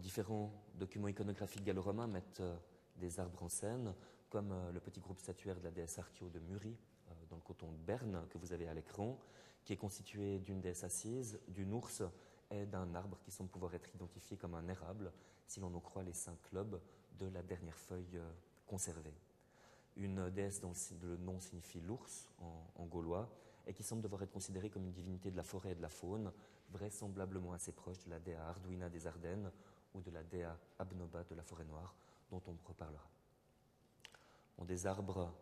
différents 0.00 0.52
documents 0.74 1.08
iconographiques 1.08 1.64
gallo-romains 1.64 2.06
mettent 2.06 2.42
des 2.96 3.20
arbres 3.20 3.42
en 3.42 3.48
scène, 3.48 3.94
comme 4.30 4.54
le 4.72 4.80
petit 4.80 5.00
groupe 5.00 5.18
statuaire 5.18 5.58
de 5.58 5.64
la 5.64 5.70
déesse 5.70 5.98
Archio 5.98 6.28
de 6.28 6.38
Muri, 6.38 6.76
dans 7.28 7.36
le 7.36 7.42
canton 7.42 7.70
de 7.72 7.76
Berne, 7.76 8.26
que 8.30 8.38
vous 8.38 8.52
avez 8.52 8.68
à 8.68 8.74
l'écran, 8.74 9.18
qui 9.64 9.72
est 9.72 9.76
constitué 9.76 10.38
d'une 10.38 10.60
déesse 10.60 10.84
assise, 10.84 11.40
d'une 11.48 11.72
ours 11.72 12.02
et 12.50 12.66
d'un 12.66 12.94
arbre 12.94 13.18
qui 13.20 13.30
semble 13.30 13.50
pouvoir 13.50 13.74
être 13.74 13.94
identifié 13.94 14.36
comme 14.36 14.54
un 14.54 14.66
érable, 14.68 15.12
si 15.46 15.60
l'on 15.60 15.74
en 15.74 15.80
croit 15.80 16.02
les 16.02 16.12
cinq 16.12 16.38
lobes 16.52 16.80
de 17.18 17.26
la 17.28 17.42
dernière 17.42 17.78
feuille 17.78 18.20
conservée. 18.66 19.14
Une 19.96 20.30
déesse 20.30 20.60
dont 20.60 20.72
le 21.02 21.16
nom 21.16 21.40
signifie 21.40 21.80
l'ours 21.80 22.28
en, 22.76 22.84
gaulois 22.86 23.28
et 23.66 23.74
qui 23.74 23.82
semble 23.82 24.02
devoir 24.02 24.22
être 24.22 24.30
considérée 24.30 24.70
comme 24.70 24.84
une 24.84 24.92
divinité 24.92 25.30
de 25.30 25.36
la 25.36 25.42
forêt 25.42 25.72
et 25.72 25.74
de 25.74 25.82
la 25.82 25.88
faune, 25.88 26.32
vraisemblablement 26.70 27.52
assez 27.52 27.72
proche 27.72 28.04
de 28.04 28.10
la 28.10 28.18
déa 28.20 28.46
Arduina 28.46 28.88
des 28.88 29.06
Ardennes 29.06 29.50
ou 29.94 30.00
de 30.00 30.10
la 30.10 30.22
déa 30.22 30.56
Abnoba 30.78 31.24
de 31.24 31.34
la 31.34 31.42
forêt 31.42 31.64
noire, 31.64 31.94
dont 32.30 32.42
on 32.46 32.56
reparlera. 32.68 33.08
des 34.64 34.86
arbres 34.86 35.32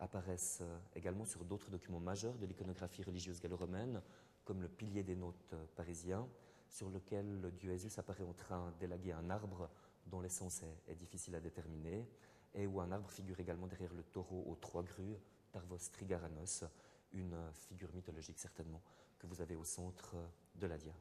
apparaissent 0.00 0.60
euh, 0.62 0.78
également 0.94 1.24
sur 1.24 1.44
d'autres 1.44 1.70
documents 1.70 2.00
majeurs 2.00 2.34
de 2.38 2.46
l'iconographie 2.46 3.02
religieuse 3.02 3.40
gallo-romaine, 3.40 4.00
comme 4.44 4.62
le 4.62 4.68
pilier 4.68 5.02
des 5.02 5.16
notes 5.16 5.52
euh, 5.52 5.64
parisiens, 5.74 6.26
sur 6.68 6.88
lequel 6.90 7.40
le 7.40 7.50
dieu 7.50 7.70
Jésus 7.72 7.98
apparaît 7.98 8.24
en 8.24 8.32
train 8.32 8.72
d'élaguer 8.78 9.12
un 9.12 9.30
arbre 9.30 9.68
dont 10.08 10.20
l'essence 10.20 10.62
est, 10.88 10.94
difficile 10.94 11.34
à 11.34 11.40
déterminer, 11.40 12.06
et 12.54 12.66
où 12.66 12.80
un 12.80 12.90
arbre 12.90 13.10
figure 13.10 13.38
également 13.40 13.66
derrière 13.66 13.92
le 13.94 14.02
taureau 14.02 14.44
aux 14.46 14.56
trois 14.56 14.82
grues, 14.82 15.16
Tarvos 15.52 15.90
trigaranos, 15.92 16.64
une 17.12 17.36
figure 17.52 17.92
mythologique 17.94 18.38
certainement 18.38 18.82
que 19.18 19.26
vous 19.26 19.40
avez 19.40 19.54
au 19.54 19.64
centre 19.64 20.14
de 20.54 20.66
la 20.66 20.76
dia. 20.76 20.94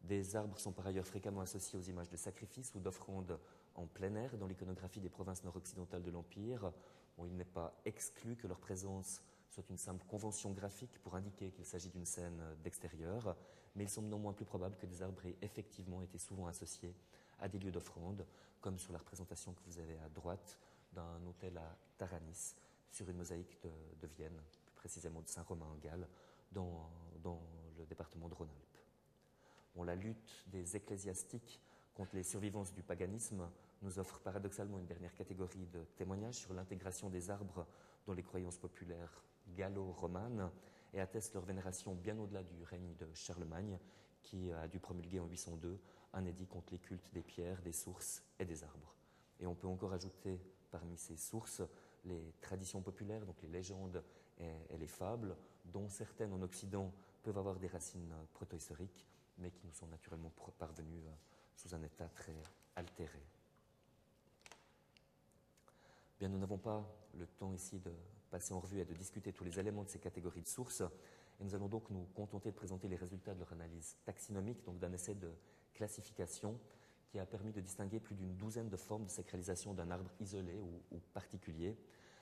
Des 0.00 0.34
arbres 0.34 0.58
sont 0.58 0.72
par 0.72 0.86
ailleurs 0.86 1.06
fréquemment 1.06 1.42
associés 1.42 1.78
aux 1.78 1.82
images 1.82 2.08
de 2.08 2.16
sacrifices 2.16 2.74
ou 2.74 2.80
d'offrandes 2.80 3.38
en 3.74 3.86
plein 3.86 4.14
air 4.16 4.36
dans 4.36 4.46
l'iconographie 4.46 5.00
des 5.00 5.08
provinces 5.08 5.44
nord-occidentales 5.44 6.02
de 6.02 6.10
l'Empire, 6.10 6.72
il 7.26 7.36
n'est 7.36 7.44
pas 7.44 7.74
exclu 7.84 8.36
que 8.36 8.46
leur 8.46 8.58
présence 8.58 9.22
soit 9.48 9.68
une 9.68 9.76
simple 9.76 10.04
convention 10.06 10.50
graphique 10.52 10.98
pour 11.02 11.14
indiquer 11.14 11.50
qu'il 11.50 11.64
s'agit 11.64 11.90
d'une 11.90 12.06
scène 12.06 12.42
d'extérieur, 12.62 13.36
mais 13.74 13.84
il 13.84 13.88
semble 13.88 14.08
néanmoins 14.08 14.32
plus 14.32 14.44
probable 14.44 14.76
que 14.76 14.86
des 14.86 15.02
arbres 15.02 15.24
aient 15.26 15.36
effectivement 15.42 16.02
été 16.02 16.18
souvent 16.18 16.46
associés 16.46 16.94
à 17.42 17.48
des 17.48 17.58
lieux 17.58 17.72
d'offrande, 17.72 18.24
comme 18.60 18.78
sur 18.78 18.92
la 18.92 18.98
représentation 18.98 19.52
que 19.52 19.60
vous 19.66 19.78
avez 19.78 19.98
à 19.98 20.08
droite 20.08 20.58
d'un 20.92 21.24
hôtel 21.26 21.58
à 21.58 21.76
Taranis, 21.98 22.54
sur 22.90 23.08
une 23.10 23.16
mosaïque 23.16 23.58
de, 24.00 24.06
Vienne, 24.06 24.40
plus 24.64 24.74
précisément 24.74 25.20
de 25.20 25.28
Saint-Romain 25.28 25.66
en 25.66 25.76
Galles, 25.76 26.08
dans, 26.52 26.90
le 27.78 27.86
département 27.86 28.28
de 28.28 28.34
Rhône-Alpes. 28.34 29.84
la 29.84 29.94
lutte 29.96 30.44
des 30.46 30.76
ecclésiastiques 30.76 31.60
contre 31.94 32.14
les 32.14 32.22
survivances 32.22 32.72
du 32.72 32.82
paganisme 32.82 33.48
nous 33.82 33.98
offre 33.98 34.20
paradoxalement 34.20 34.78
une 34.78 34.86
dernière 34.86 35.14
catégorie 35.14 35.66
de 35.66 35.84
témoignages 35.96 36.36
sur 36.36 36.52
l'intégration 36.52 37.10
des 37.10 37.30
arbres 37.30 37.66
dans 38.06 38.12
les 38.12 38.22
croyances 38.22 38.58
populaires 38.58 39.24
gallo-romanes 39.48 40.50
et 40.92 41.00
atteste 41.00 41.34
leur 41.34 41.44
vénération 41.44 41.94
bien 41.94 42.18
au-delà 42.18 42.42
du 42.42 42.62
règne 42.62 42.94
de 42.96 43.08
Charlemagne, 43.14 43.78
qui 44.22 44.52
a 44.52 44.68
dû 44.68 44.78
promulguer 44.78 45.20
en 45.20 45.26
802 45.26 45.80
un 46.12 46.24
édit 46.26 46.46
contre 46.46 46.72
les 46.72 46.78
cultes 46.78 47.12
des 47.12 47.22
pierres, 47.22 47.60
des 47.62 47.72
sources 47.72 48.22
et 48.38 48.44
des 48.44 48.62
arbres. 48.64 48.94
Et 49.40 49.46
on 49.46 49.54
peut 49.54 49.66
encore 49.66 49.92
ajouter 49.92 50.40
parmi 50.70 50.96
ces 50.96 51.16
sources 51.16 51.62
les 52.04 52.34
traditions 52.40 52.82
populaires, 52.82 53.24
donc 53.24 53.40
les 53.42 53.48
légendes 53.48 54.02
et, 54.38 54.76
les 54.78 54.86
fables, 54.86 55.36
dont 55.66 55.88
certaines 55.88 56.32
en 56.32 56.42
Occident 56.42 56.92
peuvent 57.22 57.38
avoir 57.38 57.58
des 57.58 57.68
racines 57.68 58.14
protohistoriques, 58.32 59.06
mais 59.38 59.50
qui 59.50 59.66
nous 59.66 59.72
sont 59.72 59.86
naturellement 59.86 60.32
parvenues 60.58 61.06
euh, 61.06 61.14
sous 61.54 61.74
un 61.74 61.82
état 61.82 62.08
très 62.08 62.34
altéré 62.74 63.22
nous 66.28 66.38
n'avons 66.38 66.58
pas 66.58 66.84
le 67.14 67.26
temps 67.26 67.52
ici 67.52 67.78
de 67.78 67.92
passer 68.30 68.54
en 68.54 68.60
revue 68.60 68.80
et 68.80 68.84
de 68.84 68.94
discuter 68.94 69.32
tous 69.32 69.44
les 69.44 69.58
éléments 69.58 69.84
de 69.84 69.88
ces 69.88 69.98
catégories 69.98 70.42
de 70.42 70.48
sources. 70.48 70.82
Et 71.42 71.44
nous 71.44 71.56
allons 71.56 71.66
donc 71.66 71.90
nous 71.90 72.04
contenter 72.14 72.52
de 72.52 72.54
présenter 72.54 72.86
les 72.86 72.94
résultats 72.94 73.34
de 73.34 73.40
leur 73.40 73.52
analyse 73.52 73.96
taxinomique, 74.04 74.62
donc 74.62 74.78
d'un 74.78 74.92
essai 74.92 75.16
de 75.16 75.28
classification 75.74 76.56
qui 77.08 77.18
a 77.18 77.26
permis 77.26 77.50
de 77.50 77.60
distinguer 77.60 77.98
plus 77.98 78.14
d'une 78.14 78.36
douzaine 78.36 78.68
de 78.68 78.76
formes 78.76 79.06
de 79.06 79.10
sacralisation 79.10 79.74
d'un 79.74 79.90
arbre 79.90 80.12
isolé 80.20 80.60
ou, 80.60 81.00
particulier, 81.12 81.76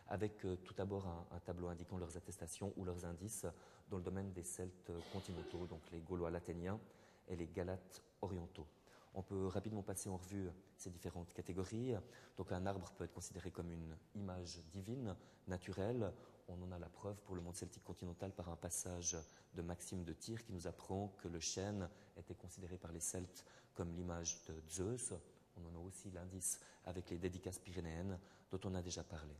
avec 0.08 0.42
euh, 0.46 0.56
tout 0.64 0.72
d'abord 0.72 1.06
un, 1.06 1.38
tableau 1.40 1.68
indiquant 1.68 1.98
leurs 1.98 2.16
attestations 2.16 2.72
ou 2.78 2.84
leurs 2.86 3.04
indices 3.04 3.44
dans 3.90 3.98
le 3.98 4.02
domaine 4.02 4.32
des 4.32 4.42
Celtes 4.42 4.90
continentaux, 5.12 5.66
donc 5.66 5.82
les 5.92 6.00
Gaulois 6.00 6.30
laténiens 6.30 6.80
et 7.28 7.36
les 7.36 7.46
Galates 7.46 8.02
orientaux. 8.22 8.66
On 9.12 9.22
peut 9.22 9.48
rapidement 9.48 9.82
passer 9.82 10.08
en 10.08 10.16
revue 10.16 10.48
ces 10.78 10.88
différentes 10.88 11.34
catégories. 11.34 11.94
Donc 12.38 12.52
un 12.52 12.64
arbre 12.64 12.90
peut 12.92 13.04
être 13.04 13.12
considéré 13.12 13.50
comme 13.50 13.70
une 13.70 13.94
image 14.14 14.60
divine, 14.72 15.14
naturelle. 15.46 16.10
On 16.52 16.62
en 16.64 16.72
a 16.72 16.78
la 16.78 16.88
preuve 16.88 17.16
pour 17.22 17.36
le 17.36 17.40
monde 17.40 17.54
celtique 17.54 17.84
continental 17.84 18.32
par 18.32 18.48
un 18.48 18.56
passage 18.56 19.16
de 19.54 19.62
Maxime 19.62 20.02
de 20.02 20.12
Tyr 20.12 20.42
qui 20.44 20.52
nous 20.52 20.66
apprend 20.66 21.14
que 21.18 21.28
le 21.28 21.38
chêne 21.38 21.88
était 22.16 22.34
considéré 22.34 22.76
par 22.76 22.90
les 22.90 22.98
Celtes 22.98 23.44
comme 23.74 23.92
l'image 23.94 24.42
de 24.48 24.54
Zeus. 24.68 25.12
On 25.56 25.64
en 25.68 25.74
a 25.76 25.78
aussi 25.78 26.10
l'indice 26.10 26.58
avec 26.86 27.08
les 27.10 27.18
dédicaces 27.18 27.60
pyrénéennes 27.60 28.18
dont 28.50 28.60
on 28.64 28.74
a 28.74 28.82
déjà 28.82 29.04
parlé. 29.04 29.34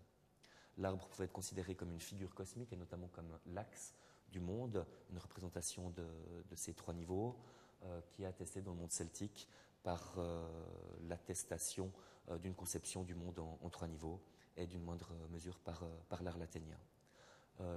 L'arbre 0.78 1.08
pouvait 1.08 1.24
être 1.24 1.32
considéré 1.32 1.74
comme 1.74 1.90
une 1.90 2.00
figure 2.00 2.32
cosmique 2.32 2.72
et 2.72 2.76
notamment 2.76 3.08
comme 3.08 3.38
l'axe 3.46 3.92
du 4.30 4.38
monde, 4.38 4.86
une 5.10 5.18
représentation 5.18 5.90
de, 5.90 6.06
ces 6.54 6.74
trois 6.74 6.94
niveaux. 6.94 7.36
Euh, 7.84 8.02
qui 8.10 8.24
est 8.24 8.26
attesté 8.26 8.60
dans 8.60 8.72
le 8.72 8.76
monde 8.76 8.92
celtique 8.92 9.48
par 9.82 10.12
euh, 10.18 10.46
l'attestation 11.08 11.90
euh, 12.28 12.36
d'une 12.36 12.54
conception 12.54 13.04
du 13.04 13.14
monde 13.14 13.38
en, 13.38 13.70
trois 13.70 13.88
niveaux 13.88 14.20
et 14.54 14.66
d'une 14.66 14.82
moindre 14.82 15.14
mesure 15.30 15.58
par, 15.60 15.82
par 16.10 16.22
l'art 16.22 16.36
laténien. 16.36 16.76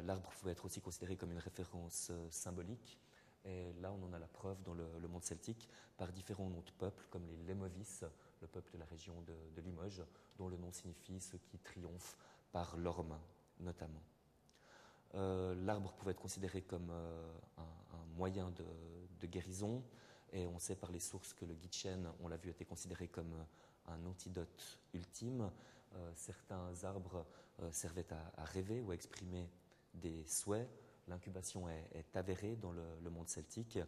L'arbre 0.06 0.30
pouvait 0.40 0.54
être 0.54 0.66
aussi 0.66 0.80
considéré 0.80 1.18
comme 1.18 1.32
une 1.32 1.40
référence 1.40 2.12
symbolique 2.30 3.00
et 3.46 3.74
là, 3.82 3.92
on 3.92 4.06
en 4.06 4.14
a 4.14 4.20
la 4.20 4.28
preuve 4.28 4.62
dans 4.64 4.74
le, 4.74 5.08
monde 5.08 5.24
celtique 5.24 5.68
par 5.98 6.12
différents 6.12 6.50
noms 6.50 6.62
de 6.62 6.72
peuples, 6.72 7.06
comme 7.10 7.26
les 7.28 7.36
Lémovis, 7.44 8.06
le 8.42 8.48
peuple 8.48 8.72
de 8.72 8.78
la 8.78 8.86
région 8.86 9.14
de, 9.24 9.62
Limoges, 9.62 10.04
dont 10.38 10.48
le 10.48 10.58
nom 10.58 10.72
signifie 10.72 11.20
ceux 11.20 11.38
qui 11.38 11.60
triomphent 11.60 12.18
par 12.52 12.78
l'orme, 12.78 13.18
notamment. 13.60 14.02
L'arbre 15.14 15.92
pouvait 15.94 16.12
être 16.12 16.22
considéré 16.22 16.62
comme 16.62 16.90
un, 16.90 18.06
moyen 18.16 18.52
de, 18.52 19.28
guérison. 19.28 19.84
Et 20.34 20.48
on 20.48 20.60
sait 20.60 20.76
par 20.76 20.92
les 20.92 21.00
sources 21.00 21.34
que 21.34 21.46
le 21.46 21.54
Gitchen, 21.54 22.12
on 22.22 22.28
l'a 22.28 22.38
vu, 22.38 22.50
était 22.50 22.66
considéré 22.66 23.08
comme 23.08 23.32
euh, 23.34 23.94
un 23.94 24.06
antidote 24.06 24.80
ultime. 24.94 25.50
Euh, 25.96 26.12
certains 26.16 26.84
arbres 26.84 27.26
euh, 27.62 27.72
servaient 27.72 28.12
à, 28.12 28.44
rêver 28.44 28.82
ou 28.82 28.92
à 28.92 28.96
exprimer 28.96 29.48
des 29.94 30.26
souhaits. 30.26 30.70
L'incubation 31.08 31.68
est, 31.70 32.16
avérée 32.16 32.56
dans 32.56 32.72
le, 32.72 33.10
monde 33.10 33.28
celtique. 33.28 33.80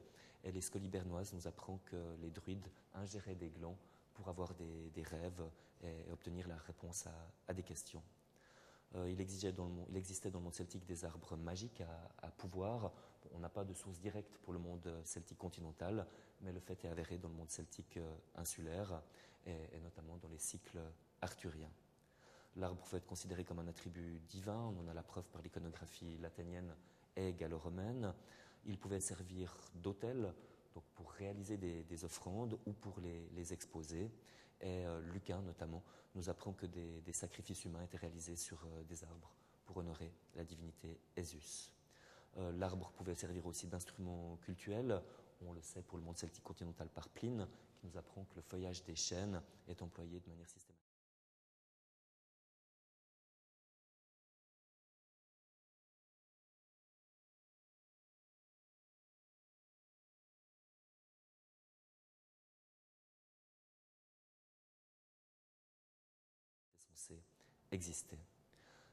Et 0.43 0.51
les 0.51 0.61
scolies 0.61 0.89
bernoises 0.89 1.33
nous 1.33 1.47
apprend 1.47 1.79
que 1.85 2.15
les 2.21 2.29
druides 2.29 2.67
ingéraient 2.93 3.35
des 3.35 3.49
glands 3.49 3.77
pour 4.13 4.29
avoir 4.29 4.53
des, 4.53 5.03
rêves 5.03 5.43
et, 5.83 6.11
obtenir 6.11 6.47
la 6.47 6.57
réponse 6.57 7.07
à, 7.47 7.53
des 7.53 7.63
questions. 7.63 8.03
il, 9.07 9.19
existait 9.19 9.51
dans 9.51 9.67
le, 9.67 10.39
monde 10.39 10.53
celtique 10.53 10.85
des 10.85 11.03
arbres 11.05 11.35
magiques 11.35 11.81
à 12.21 12.29
pouvoir 12.31 12.91
on 13.33 13.39
n'a 13.39 13.49
pas 13.49 13.63
de 13.63 13.73
source 13.73 13.99
directe 13.99 14.37
pour 14.39 14.53
le 14.53 14.59
monde 14.59 15.01
celtique 15.03 15.37
continental, 15.37 16.05
mais 16.41 16.51
le 16.51 16.59
fait 16.59 16.85
est 16.85 16.89
avéré 16.89 17.17
dans 17.17 17.29
le 17.29 17.35
monde 17.35 17.49
celtique 17.49 17.97
euh, 17.97 18.15
insulaire 18.35 19.01
et, 19.45 19.79
notamment 19.83 20.17
dans 20.17 20.29
les 20.29 20.39
cycles 20.39 20.79
arthuriens. 21.21 21.69
L'arbre 22.57 22.81
pouvait 22.81 22.99
être 22.99 23.05
considéré 23.05 23.43
comme 23.43 23.59
un 23.59 23.67
attribut 23.67 24.21
divin, 24.29 24.57
on 24.57 24.79
en 24.79 24.87
a 24.87 24.93
la 24.93 25.03
preuve 25.03 25.25
par 25.29 25.41
l'iconographie 25.41 26.17
laténienne 26.19 26.73
et 27.17 27.33
gallo-romaine. 27.33 28.13
Il 28.65 28.77
pouvait 28.77 29.01
servir 29.01 29.57
d'autel, 29.75 30.33
donc 30.73 30.83
pour 30.95 31.11
réaliser 31.11 31.57
des, 31.57 32.05
offrandes 32.05 32.57
ou 32.65 32.73
pour 32.73 32.99
les, 33.01 33.53
exposer. 33.53 34.11
Et 34.61 34.85
euh, 34.85 35.01
Lucain, 35.11 35.41
notamment, 35.41 35.83
nous 36.15 36.29
apprend 36.29 36.53
que 36.53 36.65
des, 36.65 37.13
sacrifices 37.13 37.65
humains 37.65 37.83
étaient 37.83 37.97
réalisés 37.97 38.37
sur 38.37 38.63
euh, 38.63 38.83
des 38.83 39.03
arbres 39.03 39.33
pour 39.65 39.77
honorer 39.77 40.13
la 40.35 40.45
divinité 40.45 40.97
Esus. 41.17 41.71
Euh, 42.37 42.51
l'arbre 42.53 42.91
pouvait 42.91 43.15
servir 43.15 43.45
aussi 43.45 43.67
d'instrument 43.67 44.37
cultuel. 44.37 45.01
On 45.45 45.51
le 45.51 45.61
sait 45.61 45.81
pour 45.81 45.97
le 45.97 46.03
monde 46.03 46.17
celtique 46.17 46.43
continental 46.43 46.87
par 46.87 47.09
Pline, 47.09 47.47
qui 47.75 47.87
nous 47.87 47.97
apprend 47.97 48.23
que 48.23 48.35
le 48.35 48.41
feuillage 48.41 48.83
des 48.83 48.95
chênes 48.95 49.41
est 49.67 49.81
employé 49.81 50.21
de 50.21 50.29
manière 50.29 50.49
systématique. 50.49 50.74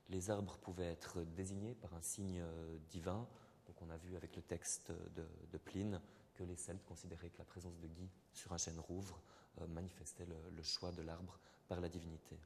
Les 0.09 0.31
arbres 0.31 0.59
pouvaient 0.59 0.91
être 0.91 1.23
désignés 1.23 1.75
par 1.75 1.95
un 1.95 2.03
signe 2.03 2.41
euh, 2.41 2.79
divin. 2.91 3.27
Donc 3.67 3.81
on 3.81 3.91
a 3.91 3.97
vu 3.97 4.17
avec 4.17 4.37
le 4.37 4.43
texte 4.43 4.93
de, 5.15 5.59
Pline 5.59 6.01
que 6.35 6.43
les 6.43 6.57
Celtes 6.57 6.85
considéraient 6.85 7.31
que 7.31 7.39
la 7.39 7.45
présence 7.45 7.79
de 7.79 7.87
Guy 7.87 8.11
sur 8.33 8.53
un 8.53 8.59
chêne 8.59 8.79
rouvre 8.79 9.23
manifestait 9.69 10.27
le, 10.27 10.62
choix 10.62 10.93
de 10.93 11.03
l'arbre 11.03 11.39
par 11.69 11.81
la 11.81 11.89
divinité. 11.89 12.39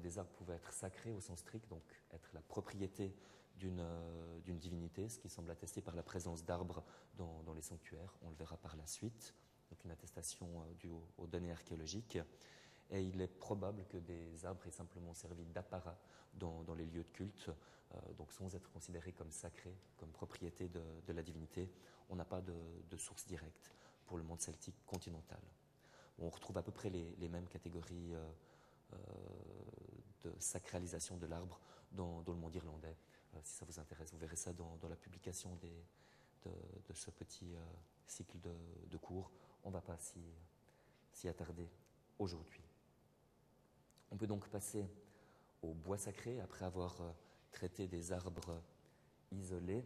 des 0.00 0.18
arbres 0.18 0.32
pouvaient 0.32 0.56
être 0.56 0.72
sacrés 0.72 1.12
au 1.12 1.20
sens 1.20 1.38
strict, 1.38 1.68
donc 1.68 1.82
être 2.12 2.28
la 2.34 2.42
propriété 2.42 3.14
d'une 3.56 4.58
divinité, 4.58 5.08
ce 5.08 5.18
qui 5.18 5.28
semble 5.28 5.50
attesté 5.50 5.80
par 5.80 5.94
la 5.94 6.02
présence 6.02 6.44
d'arbres 6.44 6.84
dans, 7.16 7.54
les 7.54 7.62
sanctuaires. 7.62 8.14
On 8.22 8.30
le 8.30 8.36
verra 8.36 8.56
par 8.56 8.76
la 8.76 8.86
suite, 8.86 9.32
donc 9.70 9.82
une 9.84 9.90
attestation 9.90 10.48
due 10.78 10.90
aux 11.16 11.26
données 11.26 11.52
archéologiques 11.52 12.18
et 12.90 13.02
il 13.02 13.20
est 13.20 13.28
probable 13.28 13.84
que 13.88 13.98
des 13.98 14.44
arbres 14.44 14.66
aient 14.66 14.70
simplement 14.70 15.14
servi 15.14 15.44
d'apparat 15.46 15.98
dans, 16.34 16.74
les 16.76 16.86
lieux 16.86 17.02
de 17.02 17.08
culte, 17.08 17.48
euh, 17.48 18.12
donc 18.16 18.32
sans 18.32 18.54
être 18.54 18.70
considérés 18.70 19.12
comme 19.12 19.30
sacrés, 19.30 19.76
comme 19.96 20.10
propriété 20.10 20.68
de, 20.68 21.12
la 21.12 21.22
divinité. 21.22 21.70
On 22.08 22.16
n'a 22.16 22.24
pas 22.24 22.40
de, 22.40 22.96
source 22.96 23.26
directe 23.26 23.72
pour 24.06 24.16
le 24.16 24.22
monde 24.22 24.40
celtique 24.40 24.76
continental. 24.86 25.40
On 26.18 26.28
retrouve 26.30 26.58
à 26.58 26.62
peu 26.62 26.72
près 26.72 26.90
les, 26.90 27.28
mêmes 27.28 27.46
catégories 27.48 28.14
euh, 28.14 28.28
euh, 28.92 28.96
de 30.24 30.34
sacralisation 30.38 31.16
de 31.16 31.26
l'arbre 31.26 31.60
dans, 31.92 32.22
le 32.26 32.34
monde 32.34 32.54
irlandais. 32.54 32.96
si 33.42 33.54
ça 33.54 33.64
vous 33.66 33.78
intéresse, 33.78 34.12
vous 34.12 34.18
verrez 34.18 34.36
ça 34.36 34.52
dans, 34.52 34.78
la 34.88 34.96
publication 34.96 35.56
de, 35.56 36.94
ce 36.94 37.10
petit 37.10 37.54
cycle 38.06 38.38
de, 38.40 38.96
cours. 38.96 39.30
On 39.64 39.68
ne 39.68 39.74
va 39.74 39.80
pas 39.80 39.96
s'y 41.12 41.28
attarder 41.28 41.68
aujourd'hui. 42.18 42.67
On 44.10 44.16
peut 44.16 44.26
donc 44.26 44.48
passer 44.48 44.86
au 45.62 45.74
bois 45.74 45.98
sacré 45.98 46.40
après 46.40 46.64
avoir 46.64 47.00
euh, 47.00 47.10
traité 47.52 47.86
des 47.86 48.12
arbres 48.12 48.62
isolés. 49.32 49.84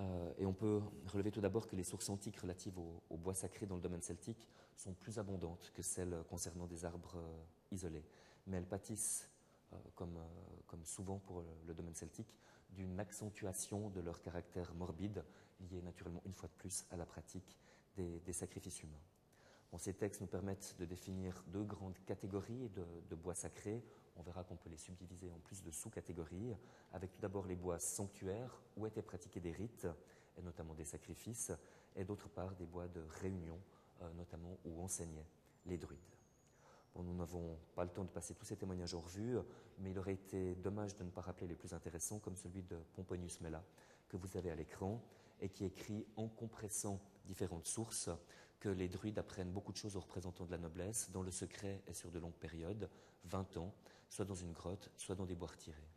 Euh, 0.00 0.32
et 0.38 0.46
on 0.46 0.52
peut 0.52 0.80
relever 1.06 1.30
tout 1.30 1.40
d'abord 1.40 1.68
que 1.68 1.76
les 1.76 1.84
sources 1.84 2.08
antiques 2.08 2.38
relatives 2.38 2.76
au, 2.78 3.16
bois 3.16 3.34
sacré 3.34 3.66
dans 3.66 3.76
le 3.76 3.80
domaine 3.80 4.02
celtique 4.02 4.48
sont 4.76 4.92
plus 4.92 5.18
abondantes 5.18 5.70
que 5.72 5.82
celles 5.82 6.24
concernant 6.28 6.66
des 6.66 6.84
arbres 6.84 7.16
euh, 7.16 7.44
isolés. 7.70 8.04
Mais 8.46 8.56
elles 8.56 8.66
pâtissent, 8.66 9.30
comme, 9.94 10.18
souvent 10.84 11.18
pour 11.18 11.42
le, 11.66 11.74
domaine 11.74 11.94
celtique, 11.94 12.36
d'une 12.70 13.00
accentuation 13.00 13.88
de 13.90 14.00
leur 14.00 14.20
caractère 14.20 14.74
morbide, 14.74 15.24
lié 15.70 15.80
naturellement 15.80 16.22
une 16.26 16.34
fois 16.34 16.48
de 16.48 16.54
plus 16.54 16.84
à 16.90 16.96
la 16.96 17.06
pratique 17.06 17.56
des 17.96 18.32
sacrifices 18.32 18.82
humains 18.82 19.00
ces 19.78 19.94
textes 19.94 20.20
nous 20.20 20.26
permettent 20.26 20.76
de 20.78 20.84
définir 20.84 21.42
deux 21.48 21.64
grandes 21.64 21.98
catégories 22.06 22.70
de, 23.08 23.14
bois 23.16 23.34
sacrés. 23.34 23.82
On 24.16 24.22
verra 24.22 24.44
qu'on 24.44 24.56
peut 24.56 24.70
les 24.70 24.76
subdiviser 24.76 25.30
en 25.30 25.38
plus 25.38 25.62
de 25.62 25.70
sous-catégories, 25.70 26.54
avec 26.92 27.10
tout 27.10 27.20
d'abord 27.20 27.46
les 27.46 27.56
bois 27.56 27.78
sanctuaires 27.78 28.62
où 28.76 28.86
étaient 28.86 29.02
pratiqués 29.02 29.40
des 29.40 29.52
rites, 29.52 29.88
et 30.36 30.42
notamment 30.42 30.74
des 30.74 30.84
sacrifices, 30.84 31.52
et 31.96 32.04
d'autre 32.04 32.28
part 32.28 32.54
des 32.56 32.66
bois 32.66 32.88
de 32.88 33.00
réunion, 33.20 33.58
euh, 34.02 34.12
notamment 34.14 34.58
où 34.64 34.82
enseignaient 34.82 35.26
les 35.66 35.78
druides. 35.78 35.98
nous 36.96 37.14
n'avons 37.14 37.58
pas 37.74 37.84
le 37.84 37.90
temps 37.90 38.04
de 38.04 38.10
passer 38.10 38.34
tous 38.34 38.44
ces 38.44 38.56
témoignages 38.56 38.94
en 38.94 39.00
revue, 39.00 39.38
mais 39.78 39.90
il 39.90 39.98
aurait 39.98 40.14
été 40.14 40.54
dommage 40.56 40.96
de 40.96 41.04
ne 41.04 41.10
pas 41.10 41.20
rappeler 41.20 41.48
les 41.48 41.56
plus 41.56 41.72
intéressants, 41.72 42.18
comme 42.20 42.36
celui 42.36 42.62
de 42.62 42.76
Pomponius 42.94 43.40
Mela, 43.40 43.64
que 44.08 44.16
vous 44.16 44.36
avez 44.36 44.50
à 44.50 44.54
l'écran, 44.54 45.02
et 45.40 45.48
qui 45.48 45.64
écrit 45.64 46.06
en 46.16 46.28
compressant 46.28 47.00
différentes 47.26 47.66
sources 47.66 48.10
que 48.64 48.70
les 48.70 48.88
druides 48.88 49.18
apprennent 49.18 49.52
beaucoup 49.52 49.72
de 49.72 49.76
choses 49.76 49.94
aux 49.94 50.00
représentants 50.00 50.46
de 50.46 50.50
la 50.50 50.56
noblesse, 50.56 51.10
dans 51.10 51.20
le 51.20 51.30
secret 51.30 51.82
et 51.86 51.92
sur 51.92 52.10
de 52.10 52.18
longues 52.18 52.32
périodes, 52.32 52.88
20 53.26 53.58
ans, 53.58 53.74
soit 54.08 54.24
dans 54.24 54.34
une 54.34 54.52
grotte, 54.52 54.90
soit 54.96 55.14
dans 55.14 55.26
des 55.26 55.34
bois 55.34 55.48
retirés. 55.48 55.90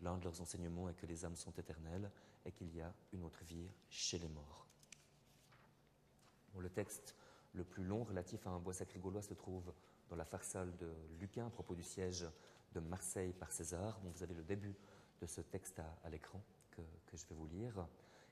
L'un 0.00 0.16
de 0.16 0.24
leurs 0.24 0.40
enseignements 0.40 0.88
est 0.88 0.94
que 0.94 1.04
les 1.04 1.26
âmes 1.26 1.36
sont 1.36 1.52
éternelles 1.52 2.10
et 2.46 2.52
qu'il 2.52 2.74
y 2.74 2.80
a 2.80 2.90
une 3.12 3.22
autre 3.22 3.44
vie 3.44 3.68
chez 3.90 4.16
les 4.16 4.28
morts. 4.28 4.66
le 6.58 6.70
texte 6.70 7.14
le 7.52 7.64
plus 7.64 7.84
long 7.84 8.02
relatif 8.02 8.46
à 8.46 8.50
un 8.50 8.60
bois 8.60 8.72
sacré 8.72 8.98
gaulois 8.98 9.20
se 9.20 9.34
trouve 9.34 9.74
dans 10.08 10.16
la 10.16 10.24
farsale 10.24 10.74
de 10.78 10.90
Lucain 11.20 11.48
à 11.48 11.50
propos 11.50 11.74
du 11.74 11.82
siège 11.82 12.24
de 12.72 12.80
Marseille 12.80 13.34
par 13.34 13.52
César. 13.52 14.00
vous 14.02 14.22
avez 14.22 14.32
le 14.32 14.42
début 14.42 14.74
de 15.20 15.26
ce 15.26 15.42
texte 15.42 15.80
à, 15.80 16.08
l'écran 16.08 16.42
que, 16.70 16.80
que, 16.80 17.18
je 17.18 17.26
vais 17.26 17.34
vous 17.34 17.46
lire. 17.46 17.86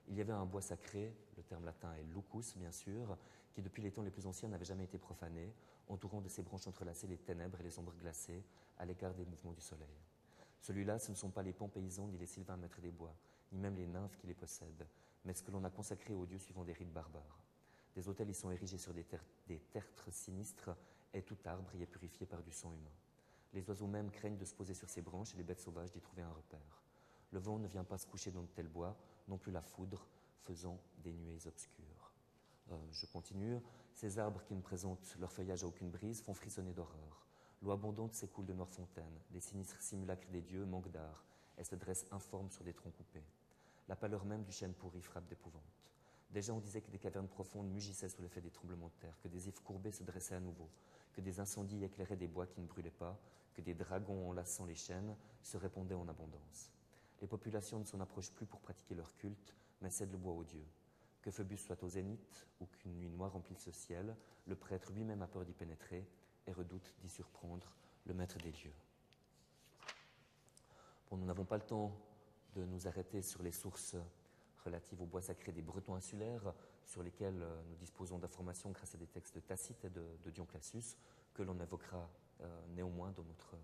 Il 0.07 0.15
y 0.15 0.21
avait 0.21 0.33
un 0.33 0.45
bois 0.47 0.61
sacré, 0.63 1.15
le 1.37 1.43
terme 1.43 1.65
latin 1.65 1.93
est 1.93 2.03
lucus 2.03 2.57
bien 2.57 2.71
sûr, 2.71 3.15
qui 3.55 3.61
depuis 3.61 3.81
les 3.81 3.91
temps 3.91 4.01
les 4.01 4.11
plus 4.11 4.27
anciens 4.27 4.49
n'avait 4.49 4.65
jamais 4.65 4.83
été 4.83 4.97
profané, 4.97 5.53
entourant 5.87 6.19
de 6.19 6.27
ses 6.27 6.43
branches 6.43 6.67
entrelacées 6.67 7.07
les 7.07 7.17
ténèbres 7.17 7.59
et 7.61 7.63
les 7.63 7.79
ombres 7.79 7.95
glacées 7.97 8.43
à 8.77 8.85
l'écart 8.85 9.13
des 9.13 9.23
mouvements 9.23 9.53
du 9.53 9.61
soleil. 9.61 9.97
Celui-là, 10.59 10.99
ce 10.99 11.09
ne 11.09 11.15
sont 11.15 11.29
pas 11.29 11.41
les 11.41 11.53
pans 11.53 11.69
paysans 11.69 12.09
ni 12.09 12.17
les 12.17 12.25
sylvains 12.25 12.57
maîtres 12.57 12.81
des 12.81 12.91
bois, 12.91 13.15
ni 13.53 13.57
même 13.57 13.77
les 13.77 13.87
nymphes 13.87 14.17
qui 14.17 14.27
les 14.27 14.33
possèdent, 14.33 14.85
mais 15.23 15.33
ce 15.33 15.41
que 15.41 15.51
l'on 15.51 15.63
a 15.63 15.69
consacré 15.69 16.13
aux 16.13 16.25
dieux 16.25 16.37
suivant 16.37 16.65
des 16.65 16.73
rites 16.73 16.91
barbares. 16.91 17.39
Des 17.95 18.09
hôtels 18.09 18.29
y 18.29 18.33
sont 18.33 18.51
érigés 18.51 18.77
sur 18.77 18.93
des, 18.93 19.05
des 19.47 19.59
tertres 19.71 20.11
sinistres, 20.11 20.75
et 21.13 21.21
tout 21.21 21.37
arbre 21.45 21.73
y 21.75 21.83
est 21.83 21.87
purifié 21.87 22.25
par 22.25 22.43
du 22.43 22.51
sang 22.51 22.73
humain. 22.73 22.91
Les 23.53 23.65
oiseaux 23.69 23.87
même 23.87 24.11
craignent 24.11 24.37
de 24.37 24.43
se 24.43 24.53
poser 24.53 24.73
sur 24.73 24.89
ces 24.89 25.01
branches 25.01 25.33
et 25.33 25.37
les 25.37 25.43
bêtes 25.43 25.61
sauvages 25.61 25.93
d'y 25.93 26.01
trouver 26.01 26.23
un 26.23 26.31
repère. 26.31 26.83
Le 27.31 27.39
vent 27.39 27.57
ne 27.57 27.69
vient 27.69 27.85
pas 27.85 27.97
se 27.97 28.05
coucher 28.05 28.31
dans 28.31 28.41
de 28.41 28.47
tels 28.47 28.67
bois, 28.67 28.97
non 29.29 29.37
plus 29.37 29.53
la 29.53 29.61
foudre, 29.61 30.09
faisant 30.43 30.77
des 30.97 31.13
nuées 31.13 31.47
obscures. 31.47 31.94
Euh, 32.71 32.75
je 32.91 33.05
continue. 33.05 33.59
Ces 33.93 34.19
arbres 34.19 34.43
qui 34.43 34.55
ne 34.55 34.61
présentent 34.61 35.15
leur 35.19 35.31
feuillage 35.31 35.63
à 35.63 35.67
aucune 35.67 35.89
brise 35.89 36.21
font 36.21 36.33
frissonner 36.33 36.73
d'horreur. 36.73 37.25
L'eau 37.61 37.71
abondante 37.71 38.13
s'écoule 38.13 38.45
de 38.45 38.53
noires 38.53 38.69
fontaines. 38.69 39.19
Les 39.31 39.39
sinistres 39.39 39.81
simulacres 39.81 40.29
des 40.29 40.41
dieux 40.41 40.65
manquent 40.65 40.91
d'art 40.91 41.25
et 41.57 41.63
se 41.63 41.75
dressent 41.75 42.05
informes 42.11 42.49
sur 42.51 42.63
des 42.63 42.73
troncs 42.73 42.95
coupés. 42.95 43.23
La 43.87 43.95
pâleur 43.95 44.25
même 44.25 44.43
du 44.43 44.51
chêne 44.51 44.73
pourri 44.73 45.01
frappe 45.01 45.27
d'épouvante. 45.27 45.63
Déjà, 46.31 46.53
on 46.53 46.59
disait 46.59 46.81
que 46.81 46.91
des 46.91 46.99
cavernes 46.99 47.27
profondes 47.27 47.69
mugissaient 47.69 48.09
sous 48.09 48.21
l'effet 48.21 48.41
des 48.41 48.49
tremblements 48.49 48.89
de 48.89 48.99
terre, 48.99 49.17
que 49.21 49.27
des 49.27 49.47
ifs 49.47 49.59
courbés 49.61 49.91
se 49.91 50.03
dressaient 50.03 50.35
à 50.35 50.39
nouveau, 50.39 50.69
que 51.13 51.21
des 51.21 51.39
incendies 51.39 51.83
éclairaient 51.83 52.17
des 52.17 52.27
bois 52.27 52.47
qui 52.47 52.59
ne 52.59 52.67
brûlaient 52.67 52.89
pas, 52.89 53.17
que 53.53 53.61
des 53.61 53.73
dragons 53.73 54.29
enlaçant 54.29 54.65
les 54.65 54.75
chênes 54.75 55.15
se 55.41 55.55
répandaient 55.55 55.95
en 55.95 56.07
abondance. 56.07 56.71
Les 57.21 57.27
populations 57.27 57.79
ne 57.79 57.85
s'en 57.85 58.01
approchent 58.01 58.31
plus 58.31 58.45
pour 58.45 58.59
pratiquer 58.59 58.95
leur 58.95 59.15
culte, 59.15 59.55
mais 59.81 59.89
cèdent 59.89 60.11
le 60.11 60.17
bois 60.17 60.33
aux 60.33 60.43
dieux. 60.43 60.67
Que 61.25 61.31
Phœbus 61.31 61.57
soit 61.57 61.81
au 61.81 61.89
zénith 61.89 62.45
ou 62.61 62.67
qu'une 62.67 62.93
nuit 62.93 63.09
noire 63.09 63.31
remplisse 63.31 63.63
ce 63.63 63.71
ciel, 63.71 64.15
le 64.45 64.55
prêtre 64.55 64.91
lui-même 64.93 65.23
a 65.23 65.27
peur 65.27 65.43
d'y 65.43 65.53
pénétrer 65.53 66.07
et 66.45 66.51
redoute 66.51 66.93
d'y 67.01 67.09
surprendre 67.09 67.73
le 68.05 68.13
maître 68.13 68.37
des 68.37 68.51
lieux. 68.51 68.75
Bon, 71.09 71.17
nous 71.17 71.25
n'avons 71.25 71.43
pas 71.43 71.57
le 71.57 71.63
temps 71.63 71.97
de 72.53 72.63
nous 72.63 72.87
arrêter 72.87 73.23
sur 73.23 73.41
les 73.41 73.51
sources 73.51 73.95
relatives 74.63 75.01
au 75.01 75.07
bois 75.07 75.23
sacré 75.23 75.51
des 75.51 75.63
Bretons 75.63 75.95
insulaires, 75.95 76.53
sur 76.85 77.01
lesquels 77.01 77.41
euh, 77.41 77.61
nous 77.69 77.75
disposons 77.75 78.19
d'informations 78.19 78.69
grâce 78.69 78.93
à 78.93 78.99
des 78.99 79.07
textes 79.07 79.33
de 79.33 79.39
Tacite 79.39 79.83
et 79.83 79.89
de, 79.89 80.05
de 80.23 80.29
Dion 80.29 80.45
Cassius, 80.45 80.95
que 81.33 81.41
l'on 81.41 81.59
évoquera 81.59 82.07
euh, 82.41 82.67
néanmoins 82.75 83.11
dans 83.13 83.23
notre 83.23 83.57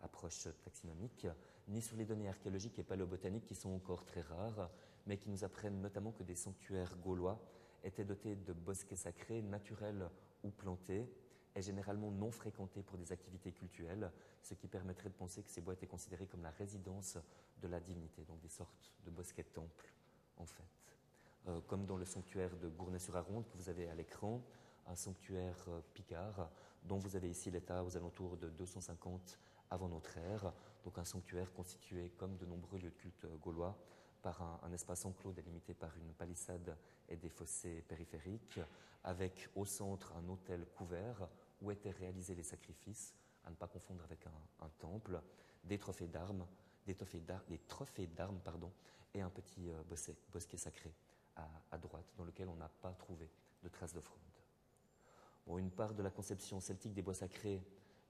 approche 0.00 0.48
taxinomique, 0.64 1.28
ni 1.68 1.80
sur 1.80 1.96
les 1.96 2.04
données 2.04 2.28
archéologiques 2.28 2.80
et 2.80 2.82
paléobotaniques 2.82 3.46
qui 3.46 3.54
sont 3.54 3.70
encore 3.70 4.04
très 4.04 4.22
rares, 4.22 4.68
mais 5.08 5.16
qui 5.16 5.30
nous 5.30 5.42
apprennent 5.42 5.80
notamment 5.80 6.12
que 6.12 6.22
des 6.22 6.34
sanctuaires 6.34 6.94
gaulois 6.98 7.40
étaient 7.82 8.04
dotés 8.04 8.36
de 8.36 8.52
bosquets 8.52 8.94
sacrés, 8.94 9.40
naturels 9.42 10.08
ou 10.44 10.50
plantés, 10.50 11.10
et 11.56 11.62
généralement 11.62 12.10
non 12.10 12.30
fréquentés 12.30 12.82
pour 12.82 12.98
des 12.98 13.10
activités 13.10 13.50
cultuelles, 13.50 14.12
ce 14.42 14.54
qui 14.54 14.68
permettrait 14.68 15.08
de 15.08 15.14
penser 15.14 15.42
que 15.42 15.50
ces 15.50 15.62
bois 15.62 15.72
étaient 15.72 15.86
considérés 15.86 16.26
comme 16.26 16.42
la 16.42 16.50
résidence 16.50 17.18
de 17.60 17.68
la 17.68 17.80
divinité, 17.80 18.22
donc 18.24 18.38
des 18.40 18.48
sortes 18.48 18.92
de 19.04 19.10
bosquets 19.10 19.44
temples, 19.44 19.92
en 20.36 20.46
fait. 20.46 20.62
Euh, 21.48 21.60
comme 21.66 21.86
dans 21.86 21.96
le 21.96 22.04
sanctuaire 22.04 22.54
de 22.56 22.68
Gournay-sur-Aronde 22.68 23.48
que 23.48 23.56
vous 23.56 23.70
avez 23.70 23.88
à 23.88 23.94
l'écran, 23.94 24.42
un 24.86 24.94
sanctuaire 24.94 25.64
euh, 25.68 25.80
picard, 25.94 26.50
dont 26.84 26.98
vous 26.98 27.16
avez 27.16 27.30
ici 27.30 27.50
l'état 27.50 27.82
aux 27.82 27.96
alentours 27.96 28.36
de 28.36 28.50
250 28.50 29.38
avant 29.70 29.88
notre 29.88 30.16
ère, 30.18 30.52
donc 30.84 30.98
un 30.98 31.04
sanctuaire 31.04 31.52
constitué, 31.54 32.10
comme 32.18 32.36
de 32.36 32.46
nombreux 32.46 32.78
lieux 32.78 32.90
de 32.90 32.96
culte 32.96 33.24
euh, 33.24 33.36
gaulois, 33.38 33.76
par 34.22 34.60
un, 34.62 34.72
espace 34.72 35.04
enclos 35.04 35.32
délimité 35.32 35.74
par 35.74 35.96
une 35.96 36.12
palissade 36.12 36.76
et 37.08 37.16
des 37.16 37.28
fossés 37.28 37.82
périphériques, 37.88 38.60
avec 39.04 39.48
au 39.54 39.64
centre 39.64 40.12
un 40.16 40.28
autel 40.28 40.66
couvert 40.66 41.28
où 41.60 41.70
étaient 41.70 41.90
réalisés 41.90 42.34
les 42.34 42.42
sacrifices, 42.42 43.14
à 43.44 43.50
ne 43.50 43.54
pas 43.54 43.66
confondre 43.66 44.04
avec 44.04 44.26
un, 44.26 44.68
temple, 44.78 45.20
des 45.64 45.78
trophées 45.78 46.08
d'armes, 46.08 46.46
des 46.86 46.94
trophées 46.94 48.06
d'armes, 48.06 48.40
pardon, 48.44 48.72
et 49.14 49.20
un 49.20 49.30
petit 49.30 49.70
euh, 49.70 49.82
bosquet, 50.32 50.56
sacré 50.56 50.92
à, 51.70 51.78
droite, 51.78 52.12
dans 52.16 52.24
lequel 52.24 52.48
on 52.48 52.56
n'a 52.56 52.68
pas 52.68 52.92
trouvé 52.92 53.30
de 53.62 53.68
traces 53.68 53.94
d'offrande. 53.94 54.18
Bon, 55.46 55.58
une 55.58 55.70
part 55.70 55.94
de 55.94 56.02
la 56.02 56.10
conception 56.10 56.60
celtique 56.60 56.92
des 56.92 57.02
bois 57.02 57.14
sacrés 57.14 57.62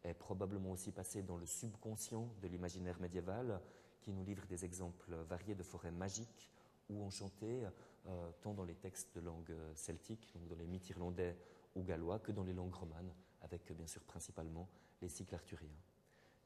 est 0.03 0.15
probablement 0.15 0.73
aussi 0.73 0.93
passée 0.93 1.23
dans 1.23 1.37
le 1.37 1.47
subconscient 1.47 2.29
de 2.41 2.49
l'imaginaire 2.49 2.99
médiéval, 3.01 3.61
qui 4.01 4.13
nous 4.13 4.25
livre 4.25 4.47
des 4.47 4.65
exemples 4.65 5.15
variés 5.29 5.55
de 5.55 5.63
forêts 5.63 5.91
magiques 5.91 6.51
ou 6.89 7.03
enchantées, 7.05 7.67
euh, 8.07 8.31
tant 8.41 8.55
dans 8.55 8.65
les 8.65 8.75
textes 8.75 9.15
de 9.15 9.21
langue 9.21 9.55
celtique, 9.75 10.33
donc 10.35 10.49
dans 10.49 10.57
les 10.57 10.67
mythes 10.67 10.89
irlandais 10.91 11.37
ou 11.75 11.83
gallois, 11.83 12.19
que 12.19 12.33
dans 12.33 12.45
les 12.45 12.55
langues 12.55 12.75
romanes, 12.75 13.13
avec 13.43 13.73
bien 13.73 13.87
sûr 13.87 14.03
principalement 14.03 14.69
les 15.03 15.09
cycles 15.09 15.35
arthuriens. 15.35 15.69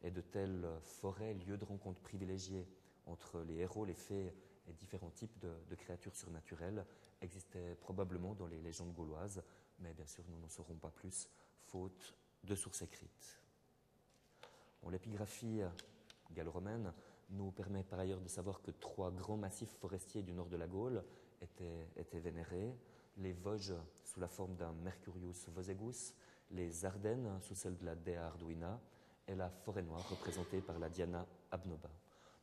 Et 0.02 0.10
de 0.10 0.20
telles 0.20 0.66
forêts, 0.84 1.34
lieux 1.34 1.56
de 1.56 1.64
rencontre 1.64 2.00
privilégiés 2.00 2.66
entre 3.06 3.40
les 3.42 3.56
héros, 3.58 3.84
les 3.84 3.94
fées 3.94 4.34
et 4.68 4.72
différents 4.72 5.10
types 5.10 5.38
de, 5.40 5.74
créatures 5.74 6.14
surnaturelles 6.14 6.84
existaient 7.20 7.76
probablement 7.76 8.34
dans 8.34 8.46
les 8.46 8.58
légendes 8.58 8.92
gauloises, 8.92 9.42
mais 9.78 9.92
bien 9.94 10.06
sûr 10.06 10.24
nous 10.28 10.38
n'en 10.38 10.48
saurons 10.48 10.74
pas 10.74 10.90
plus, 10.90 11.28
faute 11.66 12.14
de 12.44 12.54
sources 12.54 12.82
écrites. 12.82 13.40
L'épigraphie 14.90 15.62
gallo-romaine 16.32 16.92
nous 17.32 17.50
permet 17.50 17.82
par 17.82 17.98
ailleurs 17.98 18.20
de 18.20 18.28
savoir 18.28 18.62
que 18.62 18.70
trois 18.70 19.10
grands 19.10 19.36
massifs 19.36 19.74
forestiers 19.80 20.22
du 20.22 20.32
nord 20.32 20.48
de 20.48 20.56
la 20.56 20.66
Gaule 20.66 21.02
étaient, 21.40 21.88
étaient 21.96 22.20
vénérés, 22.20 22.74
les 23.16 23.32
Vosges 23.32 23.74
sous 24.04 24.20
la 24.20 24.28
forme 24.28 24.54
d'un 24.56 24.72
Mercurius 24.72 25.48
vosegus, 25.48 26.14
les 26.50 26.84
Ardennes 26.84 27.40
sous 27.40 27.54
celle 27.54 27.76
de 27.76 27.84
la 27.84 27.94
Dea 27.94 28.26
Arduina. 28.26 28.80
Et 29.28 29.36
la 29.36 29.48
forêt 29.48 29.82
noire 29.82 30.06
représentée 30.10 30.60
par 30.60 30.80
la 30.80 30.88
Diana 30.88 31.24
Abnoba. 31.52 31.88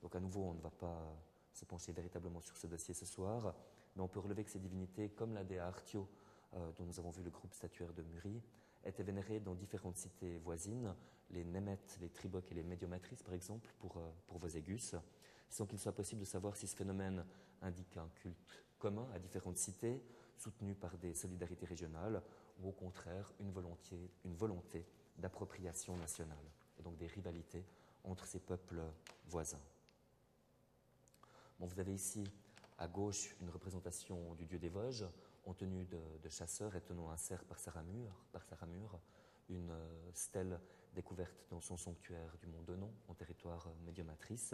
Donc 0.01 0.15
à 0.15 0.19
nouveau, 0.19 0.43
on 0.43 0.53
ne 0.53 0.61
va 0.61 0.69
pas 0.69 1.13
se 1.51 1.65
pencher 1.65 1.91
véritablement 1.91 2.39
sur 2.39 2.55
ce 2.55 2.67
dossier 2.67 2.93
ce 2.93 3.05
soir, 3.05 3.53
mais 3.95 4.01
on 4.01 4.07
peut 4.07 4.21
relever 4.21 4.45
que 4.45 4.49
ces 4.49 4.59
divinités, 4.59 5.09
comme 5.09 5.33
la 5.33 5.43
Dea 5.43 5.59
Artio, 5.59 6.07
euh, 6.53 6.71
dont 6.77 6.85
nous 6.85 6.97
avons 6.97 7.11
vu 7.11 7.21
le 7.21 7.29
groupe 7.29 7.53
statuaire 7.53 7.91
de 7.93 8.01
Muri, 8.01 8.41
étaient 8.85 9.03
vénérées 9.03 9.39
dans 9.39 9.55
différentes 9.55 9.97
cités 9.97 10.37
voisines, 10.37 10.93
les 11.31 11.43
Némètes, 11.43 11.97
les 12.01 12.09
Tribocs 12.09 12.51
et 12.51 12.55
les 12.55 12.63
Médiomatrices, 12.63 13.23
par 13.23 13.33
exemple, 13.33 13.69
pour, 13.79 13.97
euh, 13.97 14.09
pour 14.27 14.39
Voségus, 14.39 14.95
sans 15.49 15.65
qu'il 15.65 15.79
soit 15.79 15.91
possible 15.91 16.21
de 16.21 16.25
savoir 16.25 16.55
si 16.55 16.67
ce 16.67 16.75
phénomène 16.75 17.25
indique 17.61 17.97
un 17.97 18.09
culte 18.15 18.63
commun 18.77 19.07
à 19.13 19.19
différentes 19.19 19.57
cités, 19.57 20.01
soutenu 20.37 20.73
par 20.73 20.97
des 20.97 21.13
solidarités 21.13 21.65
régionales, 21.65 22.21
ou 22.61 22.69
au 22.69 22.71
contraire 22.71 23.31
une 23.39 23.51
volonté, 23.51 24.11
une 24.25 24.35
volonté 24.35 24.85
d'appropriation 25.17 25.95
nationale, 25.97 26.37
et 26.79 26.81
donc 26.81 26.97
des 26.97 27.07
rivalités 27.07 27.65
entre 28.03 28.25
ces 28.25 28.39
peuples 28.39 28.81
voisins. 29.25 29.61
Bon, 31.59 31.67
vous 31.67 31.79
avez 31.79 31.93
ici 31.93 32.23
à 32.77 32.87
gauche 32.87 33.35
une 33.41 33.49
représentation 33.49 34.33
du 34.35 34.45
dieu 34.45 34.57
des 34.57 34.69
Vosges 34.69 35.05
en 35.49 35.53
tenue 35.55 35.85
de, 35.85 36.29
chasseur 36.29 36.75
et 36.75 36.81
tenant 36.81 37.09
un 37.09 37.17
cerf 37.17 37.43
par 37.43 37.57
sa 37.57 37.71
ramure, 37.71 38.15
par 38.31 38.43
une 39.49 39.71
euh, 39.71 40.11
stèle 40.13 40.59
découverte 40.93 41.35
dans 41.49 41.59
son 41.59 41.75
sanctuaire 41.75 42.37
du 42.37 42.45
mont 42.45 42.61
Denon, 42.61 42.93
en 43.07 43.15
territoire 43.15 43.67
médiomatrice, 43.83 44.53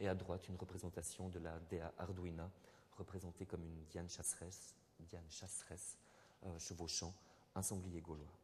et 0.00 0.08
à 0.08 0.14
droite 0.16 0.48
une 0.48 0.56
représentation 0.56 1.28
de 1.28 1.38
la 1.38 1.60
Dea 1.70 1.92
Arduina, 1.96 2.50
représentée 2.98 3.46
comme 3.46 3.62
une 3.62 3.84
Diane 3.84 4.08
chasseresse, 4.08 4.74
Diane 4.98 5.30
chasseresse 5.30 5.96
euh, 6.44 6.58
chevauchant 6.58 7.14
un 7.54 7.62
sanglier 7.62 8.00
gaulois. 8.00 8.36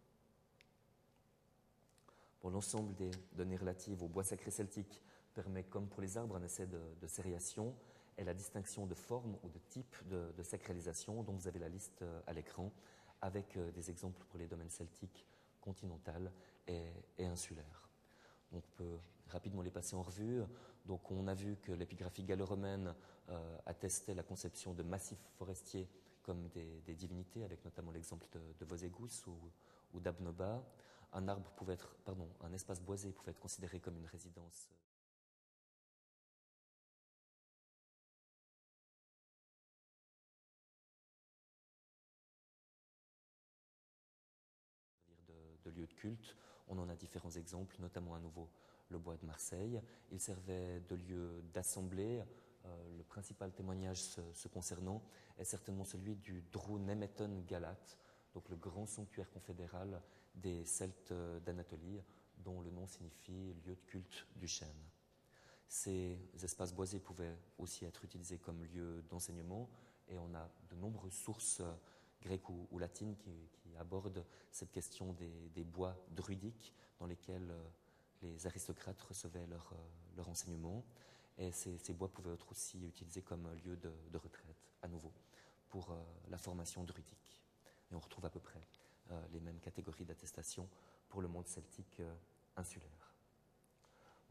Pour 2.38 2.50
l'ensemble 2.50 2.94
des 2.94 3.10
données 3.32 3.56
relatives 3.56 4.04
au 4.04 4.08
bois 4.08 4.22
sacré 4.22 4.52
celtique 4.52 5.02
permet, 5.34 5.64
comme 5.64 5.88
pour 5.88 6.00
les 6.00 6.16
arbres, 6.16 6.36
un 6.36 6.42
essai 6.44 6.66
de, 6.68 6.80
de 7.00 7.06
sériation 7.08 7.74
et 8.18 8.24
la 8.24 8.34
distinction 8.34 8.86
de 8.86 8.94
forme 8.94 9.38
ou 9.42 9.48
de 9.48 9.58
type 9.70 9.96
de, 10.08 10.42
sacralisation, 10.42 11.22
dont 11.22 11.32
vous 11.32 11.48
avez 11.48 11.60
la 11.60 11.68
liste 11.68 12.02
euh, 12.02 12.20
à 12.26 12.32
l'écran, 12.32 12.72
avec 13.22 13.56
euh, 13.56 13.70
des 13.70 13.90
exemples 13.90 14.22
pour 14.28 14.38
les 14.38 14.46
domaines 14.46 14.70
celtiques, 14.70 15.24
continental 15.60 16.32
et, 16.66 16.92
insulaires. 17.20 17.88
on 18.52 18.60
peut 18.76 18.98
rapidement 19.28 19.62
les 19.62 19.70
passer 19.70 19.96
en 19.96 20.02
revue. 20.02 20.42
Donc, 20.86 21.10
on 21.10 21.26
a 21.28 21.34
vu 21.34 21.56
que 21.56 21.72
l'épigraphie 21.72 22.24
gallo-romaine 22.24 22.94
attestait 23.66 24.14
la 24.14 24.22
conception 24.22 24.72
de 24.72 24.82
massifs 24.82 25.22
forestiers 25.36 25.86
comme 26.22 26.48
des, 26.48 26.94
divinités, 26.94 27.44
avec 27.44 27.62
notamment 27.64 27.90
l'exemple 27.90 28.26
de, 28.32 28.40
de 28.58 28.64
Voségus 28.64 29.26
ou, 29.26 29.36
ou 29.92 30.00
d'Abnoba. 30.00 30.62
Un 31.12 31.28
arbre 31.28 31.50
pouvait 31.52 31.74
être, 31.74 31.94
pardon, 32.04 32.28
un 32.42 32.52
espace 32.52 32.80
boisé 32.80 33.12
pouvait 33.12 33.32
être 33.32 33.40
considéré 33.40 33.80
comme 33.80 33.96
une 33.96 34.06
résidence. 34.06 34.70
Lieu 45.70 45.86
de 45.86 45.92
culte. 45.94 46.36
On 46.68 46.78
en 46.78 46.88
a 46.88 46.94
différents 46.94 47.30
exemples, 47.30 47.76
notamment 47.80 48.14
à 48.14 48.20
nouveau 48.20 48.48
le 48.90 48.98
bois 48.98 49.16
de 49.16 49.26
Marseille. 49.26 49.80
Il 50.10 50.20
servait 50.20 50.80
de 50.88 50.96
lieu 50.96 51.42
d'assemblée 51.52 52.22
euh, 52.68 52.96
le 52.96 53.04
principal 53.04 53.52
témoignage 53.52 54.02
se, 54.02 54.48
concernant 54.48 55.02
est 55.38 55.44
certainement 55.44 55.84
celui 55.84 56.16
du 56.16 56.44
Nemeton 56.80 57.44
Galate, 57.46 57.98
donc 58.34 58.48
le 58.48 58.56
grand 58.56 58.86
sanctuaire 58.86 59.30
confédéral 59.30 60.02
des 60.34 60.64
Celtes 60.64 61.12
d'Anatolie, 61.44 62.02
dont 62.38 62.60
le 62.60 62.70
nom 62.70 62.86
signifie 62.86 63.54
lieu 63.64 63.74
de 63.74 63.80
culte 63.86 64.26
du 64.36 64.48
chêne. 64.48 64.68
Ces 65.68 66.18
espaces 66.42 66.72
boisés 66.72 66.98
pouvaient 66.98 67.36
aussi 67.58 67.84
être 67.84 68.04
utilisés 68.04 68.38
comme 68.38 68.64
lieu 68.64 69.04
d'enseignement, 69.08 69.68
et 70.08 70.18
on 70.18 70.34
a 70.34 70.50
de 70.70 70.76
nombreuses 70.76 71.12
sources 71.12 71.62
grecques 72.22 72.48
ou, 72.48 72.78
latines 72.78 73.16
qui, 73.16 73.30
abordent 73.78 74.24
cette 74.50 74.72
question 74.72 75.14
des, 75.54 75.64
bois 75.64 75.96
druidiques 76.10 76.74
dans 76.98 77.06
lesquels 77.06 77.48
euh, 77.48 77.68
les 78.22 78.44
aristocrates 78.44 79.00
recevaient 79.02 79.46
leur, 79.46 79.72
euh, 79.72 80.16
leur 80.16 80.28
enseignement. 80.28 80.84
Et 81.36 81.52
ces, 81.52 81.92
bois 81.92 82.08
pouvaient 82.08 82.34
être 82.34 82.50
aussi 82.50 82.84
utilisés 82.84 83.22
comme 83.22 83.48
lieu 83.64 83.76
de, 83.76 84.18
retraite, 84.18 84.56
à 84.82 84.88
nouveau, 84.88 85.12
pour 85.68 85.92
euh, 85.92 86.02
la 86.28 86.38
formation 86.38 86.82
druidique. 86.82 87.40
Et 87.92 87.94
on 87.94 88.00
retrouve 88.00 88.26
à 88.26 88.30
peu 88.30 88.40
près 88.40 88.60
les 89.32 89.40
mêmes 89.40 89.58
catégories 89.60 90.04
d'attestation 90.04 90.68
pour 91.08 91.22
le 91.22 91.28
monde 91.28 91.46
celtique 91.46 92.02
insulaire. 92.56 93.14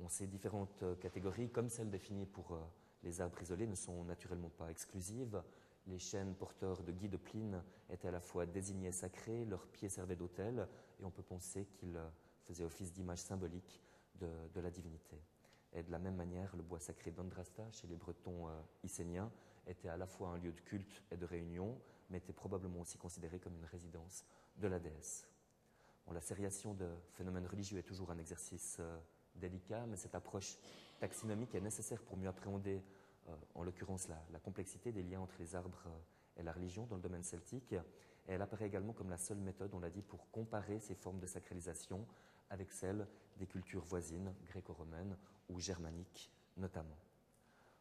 ces 0.07 0.27
différentes 0.27 0.83
catégories, 0.99 1.49
comme 1.49 1.67
celles 1.67 1.89
définies 1.89 2.27
pour 2.27 2.55
les 3.01 3.19
arbres 3.19 3.41
isolés, 3.41 3.65
ne 3.65 3.73
sont 3.73 4.03
naturellement 4.03 4.49
pas 4.49 4.69
exclusives. 4.69 5.41
Les 5.87 5.99
chênes 5.99 6.35
porteurs 6.35 6.83
de 6.83 6.91
Guy 6.91 7.09
de 7.09 7.17
Pline 7.17 7.63
étaient 7.89 8.09
à 8.09 8.11
la 8.11 8.19
fois 8.19 8.45
désignés 8.45 8.91
sacrés, 8.91 9.45
leurs 9.45 9.67
pieds 9.67 9.89
servaient 9.89 10.15
d'autel, 10.15 10.67
et 10.99 11.05
on 11.05 11.11
peut 11.11 11.23
penser 11.23 11.65
qu'ils 11.65 11.99
faisaient 12.45 12.65
office 12.65 12.91
d'image 12.91 13.19
symbolique 13.19 13.81
de 14.19 14.59
la 14.59 14.69
divinité. 14.69 15.17
Et 15.73 15.83
de 15.83 15.91
la 15.91 15.99
même 15.99 16.15
manière, 16.15 16.55
le 16.55 16.63
bois 16.63 16.79
sacré 16.79 17.11
d'Andrasta, 17.11 17.69
chez 17.71 17.87
les 17.87 17.95
Bretons 17.95 18.47
euh, 18.47 19.29
était 19.67 19.89
à 19.89 19.97
la 19.97 20.07
fois 20.07 20.29
un 20.29 20.37
lieu 20.37 20.51
de 20.51 20.61
culte 20.61 21.03
et 21.11 21.17
de 21.17 21.25
réunion, 21.25 21.79
mais 22.09 22.19
était 22.19 22.33
probablement 22.33 22.81
aussi 22.81 22.97
considéré 22.97 23.39
comme 23.39 23.55
une 23.55 23.65
résidence 23.65 24.25
de 24.55 24.67
la 24.67 24.79
déesse. 24.79 25.27
la 26.11 26.21
sériation 26.21 26.73
de 26.73 26.87
phénomènes 27.11 27.45
religieux 27.45 27.77
est 27.77 27.83
toujours 27.83 28.11
un 28.11 28.17
exercice 28.17 28.77
euh, 28.79 28.97
délicat, 29.35 29.85
mais 29.87 29.97
cette 29.97 30.15
approche 30.15 30.57
taxinomique 30.99 31.53
est 31.53 31.61
nécessaire 31.61 32.01
pour 32.01 32.17
mieux 32.17 32.29
appréhender, 32.29 32.81
en 33.55 33.63
l'occurrence, 33.63 34.07
la, 34.07 34.21
la, 34.31 34.39
complexité 34.39 34.91
des 34.91 35.03
liens 35.03 35.21
entre 35.21 35.35
les 35.39 35.55
arbres 35.55 35.83
et 36.37 36.43
la 36.43 36.51
religion 36.51 36.85
dans 36.85 36.95
le 36.95 37.01
domaine 37.01 37.23
celtique. 37.23 37.75
Elle 38.27 38.41
apparaît 38.41 38.67
également 38.67 38.93
comme 38.93 39.09
la 39.09 39.17
seule 39.17 39.37
méthode, 39.37 39.73
on 39.73 39.79
l'a 39.79 39.89
dit, 39.89 40.01
pour 40.01 40.29
comparer 40.31 40.79
ces 40.79 40.95
formes 40.95 41.19
de 41.19 41.25
sacralisation 41.25 42.05
avec 42.49 42.71
celles 42.71 43.07
des 43.37 43.47
cultures 43.47 43.83
voisines, 43.83 44.33
gréco-romaines 44.47 45.17
ou 45.49 45.59
germaniques 45.59 46.31
notamment. 46.57 46.97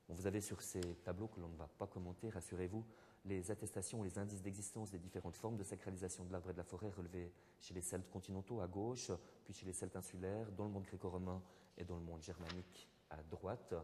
vous 0.08 0.26
avez 0.26 0.40
sur 0.40 0.60
ces 0.60 0.80
tableaux 0.96 1.28
que 1.28 1.40
l'on 1.40 1.48
ne 1.48 1.56
va 1.56 1.68
pas 1.78 1.86
commenter, 1.86 2.28
rassurez-vous, 2.28 2.84
les 3.24 3.50
attestations 3.50 4.04
et 4.04 4.08
les 4.08 4.18
indices 4.18 4.42
d'existence 4.42 4.90
des 4.90 4.98
différentes 4.98 5.36
formes 5.36 5.56
de 5.56 5.64
sacralisation 5.64 6.24
de 6.24 6.32
l'arbre 6.32 6.50
et 6.50 6.52
de 6.52 6.58
la 6.58 6.64
forêt 6.64 6.90
relevées 6.90 7.32
chez 7.58 7.74
les 7.74 7.80
Celtes 7.80 8.08
continentaux 8.10 8.60
à 8.60 8.68
gauche, 8.68 9.10
puis 9.44 9.54
chez 9.54 9.66
les 9.66 9.72
Celtes 9.72 9.96
insulaires, 9.96 10.52
dans 10.52 10.64
le 10.64 10.70
monde 10.70 10.84
gréco-romain 10.84 11.42
et 11.76 11.84
dans 11.84 11.96
le 11.96 12.02
monde 12.02 12.22
germanique 12.22 12.88
à 13.10 13.16
droite. 13.24 13.74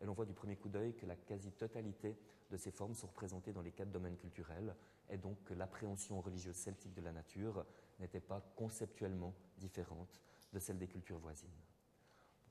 Et 0.00 0.06
l'on 0.06 0.14
voit 0.14 0.24
du 0.24 0.32
premier 0.32 0.56
coup 0.56 0.68
d'œil 0.68 0.94
que 0.94 1.06
la 1.06 1.16
quasi-totalité 1.16 2.16
de 2.50 2.56
ces 2.56 2.70
formes 2.70 2.94
sont 2.94 3.06
représentées 3.06 3.52
dans 3.52 3.62
les 3.62 3.72
quatre 3.72 3.90
domaines 3.90 4.16
culturels, 4.16 4.74
et 5.08 5.18
donc 5.18 5.42
que 5.44 5.54
l'appréhension 5.54 6.20
religieuse 6.20 6.56
celtique 6.56 6.94
de 6.94 7.02
la 7.02 7.12
nature 7.12 7.64
n'était 7.98 8.20
pas 8.20 8.40
conceptuellement 8.56 9.34
différente 9.58 10.20
de 10.52 10.58
celle 10.58 10.78
des 10.78 10.88
cultures 10.88 11.18
voisines. 11.18 11.48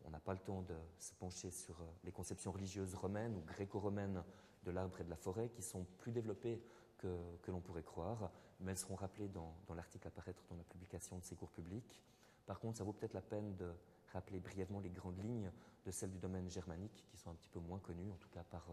On 0.06 0.10
n'a 0.10 0.20
pas 0.20 0.34
le 0.34 0.40
temps 0.40 0.62
de 0.62 0.76
se 0.98 1.14
pencher 1.14 1.52
sur 1.52 1.80
euh, 1.82 1.86
les 2.04 2.12
conceptions 2.12 2.52
religieuses 2.52 2.96
romaines 2.96 3.36
ou 3.36 3.42
gréco-romaines 3.42 4.24
de 4.64 4.72
l'arbre 4.72 5.00
et 5.02 5.04
de 5.04 5.10
la 5.10 5.16
forêt, 5.16 5.50
qui 5.50 5.62
sont 5.62 5.86
plus 5.98 6.12
développées 6.12 6.62
que, 6.98 7.52
l'on 7.52 7.62
pourrait 7.62 7.84
croire, 7.84 8.32
mais 8.60 8.72
elles 8.72 8.78
seront 8.78 8.96
rappelées 8.96 9.30
dans, 9.30 9.56
l'article 9.74 10.08
à 10.08 10.12
paraître 10.12 10.44
dans 10.50 10.56
la 10.56 10.64
publication 10.64 11.18
de 11.18 11.24
ces 11.24 11.36
cours 11.36 11.52
publics. 11.52 12.02
Par 12.46 12.60
contre, 12.60 12.78
ça 12.78 12.84
vaut 12.84 12.92
peut-être 12.92 13.14
la 13.14 13.22
peine 13.22 13.56
de 13.56 13.72
rappeler 14.13 14.39
brièvement 14.39 14.80
les 14.80 14.89
grandes 14.89 15.24
lignes 15.24 15.52
de 15.86 15.91
celles 15.91 16.12
du 16.12 16.19
domaine 16.19 16.50
germanique, 16.50 17.06
qui 17.08 17.17
sont 17.17 17.30
un 17.30 17.36
petit 17.36 17.50
peu 17.50 17.60
moins 17.60 17.80
connues, 17.80 18.12
en 18.12 18.17
tout 18.17 18.30
cas 18.30 18.43
par 18.43 18.65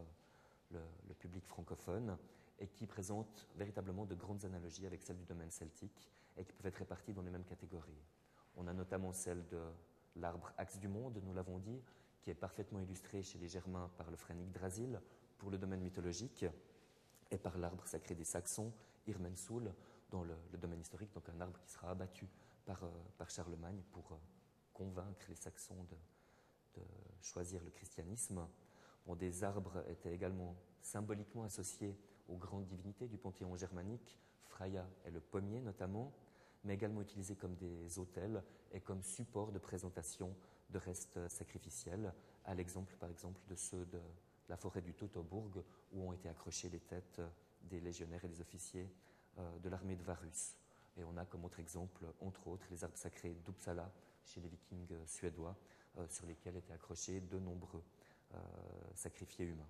euh, 0.75 0.79
le, 1.09 1.15
public 1.15 1.47
francophone, 1.47 2.17
et 2.59 2.69
qui 2.69 2.87
présentent 2.87 3.47
véritablement 3.57 4.07
de 4.07 4.15
grandes 4.15 4.45
analogies 4.45 4.87
avec 4.87 5.03
celles 5.03 5.19
du 5.19 5.25
domaine 5.25 5.51
celtique, 5.51 6.11
et 6.37 6.45
qui 6.45 6.53
peuvent 6.53 6.67
être 6.67 6.77
réparties 6.77 7.13
dans 7.13 7.23
les 7.23 7.31
mêmes 7.31 7.45
catégories. 7.45 8.03
On 8.57 8.67
a 8.67 8.73
notamment 8.73 9.13
celle 9.13 9.47
de 9.49 9.61
l'arbre 10.17 10.53
axe 10.57 10.79
du 10.79 10.89
monde, 10.89 11.21
nous 11.25 11.35
l'avons 11.35 11.59
dit, 11.59 11.83
qui 12.23 12.31
est 12.31 12.35
parfaitement 12.35 12.81
illustré 12.81 13.23
chez 13.23 13.39
les 13.39 13.49
Germains 13.49 13.91
par 13.97 14.11
le 14.11 14.17
frère 14.17 14.37
Yggdrasil 14.39 15.01
pour 15.39 15.51
le 15.51 15.59
domaine 15.59 15.81
mythologique, 15.81 16.47
et 17.31 17.39
par 17.39 17.59
l'arbre 17.59 17.87
sacré 17.87 18.15
des 18.15 18.25
Saxons, 18.25 18.73
Irmensul, 19.07 19.73
dans 20.11 20.23
le, 20.23 20.37
domaine 20.59 20.81
historique, 20.81 21.13
donc 21.13 21.29
un 21.29 21.41
arbre 21.41 21.59
qui 21.61 21.71
sera 21.71 21.91
abattu 21.91 22.29
par, 22.65 22.83
euh, 22.85 23.25
Charlemagne 23.29 23.83
pour 23.93 24.13
euh, 24.13 24.17
convaincre 24.77 25.25
les 25.31 25.35
Saxons 25.35 25.87
de, 25.91 26.83
choisir 27.23 27.65
le 27.65 27.71
christianisme. 27.71 28.47
des 29.19 29.43
arbres 29.43 29.83
étaient 29.89 30.15
également 30.15 30.55
symboliquement 30.83 31.45
associés 31.45 31.99
aux 32.29 32.37
grandes 32.37 32.67
divinités 32.67 33.09
du 33.09 33.17
panthéon 33.17 33.57
germanique, 33.57 34.19
Freya 34.45 34.87
et 35.07 35.11
le 35.11 35.21
pommier 35.21 35.61
notamment, 35.63 36.13
mais 36.63 36.75
également 36.75 37.01
utilisés 37.01 37.37
comme 37.37 37.57
des 37.57 37.99
autels 37.99 38.45
et 38.73 38.81
comme 38.81 39.03
support 39.03 39.51
de 39.51 39.59
présentation 39.59 40.37
de 40.69 40.79
restes 40.79 41.27
sacrificiels, 41.29 42.13
à 42.45 42.55
l'exemple 42.55 42.95
par 42.97 43.09
exemple 43.09 43.41
de 43.49 43.55
ceux 43.55 43.87
de 43.87 44.01
la 44.51 44.59
forêt 44.59 44.83
du 44.83 44.93
Teutoburg 44.93 45.65
où 45.93 46.03
ont 46.03 46.13
été 46.13 46.29
accrochées 46.29 46.69
les 46.69 46.81
têtes 46.81 47.23
des 47.63 47.81
légionnaires 47.81 48.25
et 48.27 48.29
des 48.29 48.43
officiers 48.43 48.93
euh, 49.39 49.59
de 49.59 49.69
l'armée 49.71 49.97
de 49.97 50.03
Varus. 50.03 50.55
Et 50.99 51.05
on 51.05 51.17
a 51.17 51.25
comme 51.25 51.45
autre 51.45 51.61
exemple, 51.61 52.05
entre 52.21 52.47
autres, 52.49 52.67
les 52.71 52.85
arbres 52.85 52.99
sacrés 52.99 53.35
d'Uppsala 53.45 53.91
chez 54.27 54.41
les 54.41 54.49
vikings 54.49 55.07
suédois, 55.07 55.57
euh, 55.99 56.07
sur 56.09 56.27
lesquels 56.27 56.57
étaient 56.57 56.73
accrochés 56.73 57.21
de 57.21 57.39
nombreux 57.39 57.83
euh, 58.35 58.39
sacrifiés 58.95 59.47
humains. 59.47 59.69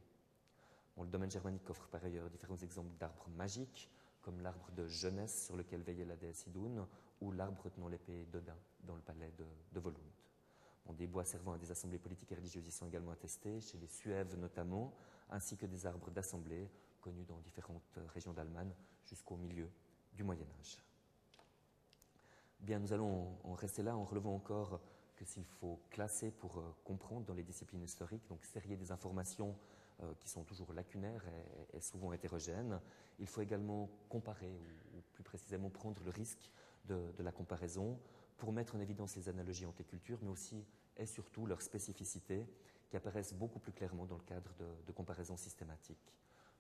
le 0.98 1.06
domaine 1.06 1.30
germanique 1.30 1.68
offre 1.70 1.88
par 1.88 2.04
ailleurs 2.04 2.28
différents 2.30 2.56
exemples 2.56 2.96
d'arbres 2.98 3.28
magiques, 3.36 3.90
comme 4.22 4.40
l'arbre 4.40 4.70
de 4.72 4.88
jeunesse 4.88 5.46
sur 5.46 5.56
lequel 5.56 5.82
veillait 5.82 6.04
la 6.04 6.16
déesse 6.16 6.46
Idun, 6.46 6.88
ou 7.20 7.32
l'arbre 7.32 7.70
tenant 7.70 7.88
l'épée 7.88 8.24
d'Odin 8.26 8.56
dans 8.80 8.96
le 8.96 9.02
palais 9.02 9.30
de, 9.38 9.44
de 9.72 9.80
Volund. 9.80 10.02
des 10.94 11.06
bois 11.06 11.24
servant 11.24 11.52
à 11.52 11.58
des 11.58 11.70
assemblées 11.70 11.98
politiques 11.98 12.32
et 12.32 12.34
religieuses 12.34 12.66
y 12.66 12.72
sont 12.72 12.86
également 12.86 13.12
attestés, 13.12 13.60
chez 13.60 13.78
les 13.78 13.86
Suèves 13.86 14.36
notamment, 14.36 14.92
ainsi 15.30 15.56
que 15.56 15.66
des 15.66 15.86
arbres 15.86 16.10
d'assemblée 16.10 16.68
connus 17.00 17.24
dans 17.24 17.38
différentes 17.38 17.98
régions 18.12 18.32
d'Allemagne 18.32 18.72
jusqu'au 19.04 19.36
milieu 19.36 19.70
du 20.12 20.24
Moyen 20.24 20.46
Âge. 20.58 20.78
Bien, 22.60 22.78
nous 22.78 22.92
allons 22.92 23.36
en 23.44 23.54
rester 23.54 23.82
là 23.82 23.96
en 23.96 24.04
relevant 24.04 24.34
encore 24.34 24.80
que 25.16 25.24
s'il 25.24 25.44
faut 25.44 25.80
classer 25.90 26.30
pour 26.30 26.58
euh, 26.58 26.74
comprendre 26.84 27.26
dans 27.26 27.34
les 27.34 27.42
disciplines 27.42 27.82
historiques, 27.82 28.26
donc 28.28 28.44
serrer 28.44 28.76
des 28.76 28.92
informations 28.92 29.56
euh, 30.02 30.12
qui 30.20 30.28
sont 30.28 30.44
toujours 30.44 30.72
lacunaires 30.74 31.24
et, 31.72 31.80
souvent 31.80 32.12
hétérogènes. 32.12 32.80
Il 33.18 33.26
faut 33.26 33.40
également 33.40 33.88
comparer, 34.08 34.60
ou, 34.94 35.00
plus 35.12 35.24
précisément 35.24 35.70
prendre 35.70 36.02
le 36.04 36.10
risque 36.10 36.50
de, 36.84 37.00
la 37.18 37.32
comparaison 37.32 37.98
pour 38.36 38.52
mettre 38.52 38.76
en 38.76 38.80
évidence 38.80 39.16
les 39.16 39.28
analogies 39.28 39.64
entre 39.64 39.78
les 39.78 39.84
cultures, 39.84 40.18
mais 40.22 40.28
aussi 40.28 40.64
et 40.98 41.06
surtout 41.06 41.46
leurs 41.46 41.62
spécificités 41.62 42.46
qui 42.88 42.96
apparaissent 42.96 43.34
beaucoup 43.34 43.58
plus 43.58 43.72
clairement 43.72 44.04
dans 44.04 44.16
le 44.16 44.22
cadre 44.22 44.52
de, 44.86 44.92
comparaisons 44.92 45.36
systématiques. 45.36 46.12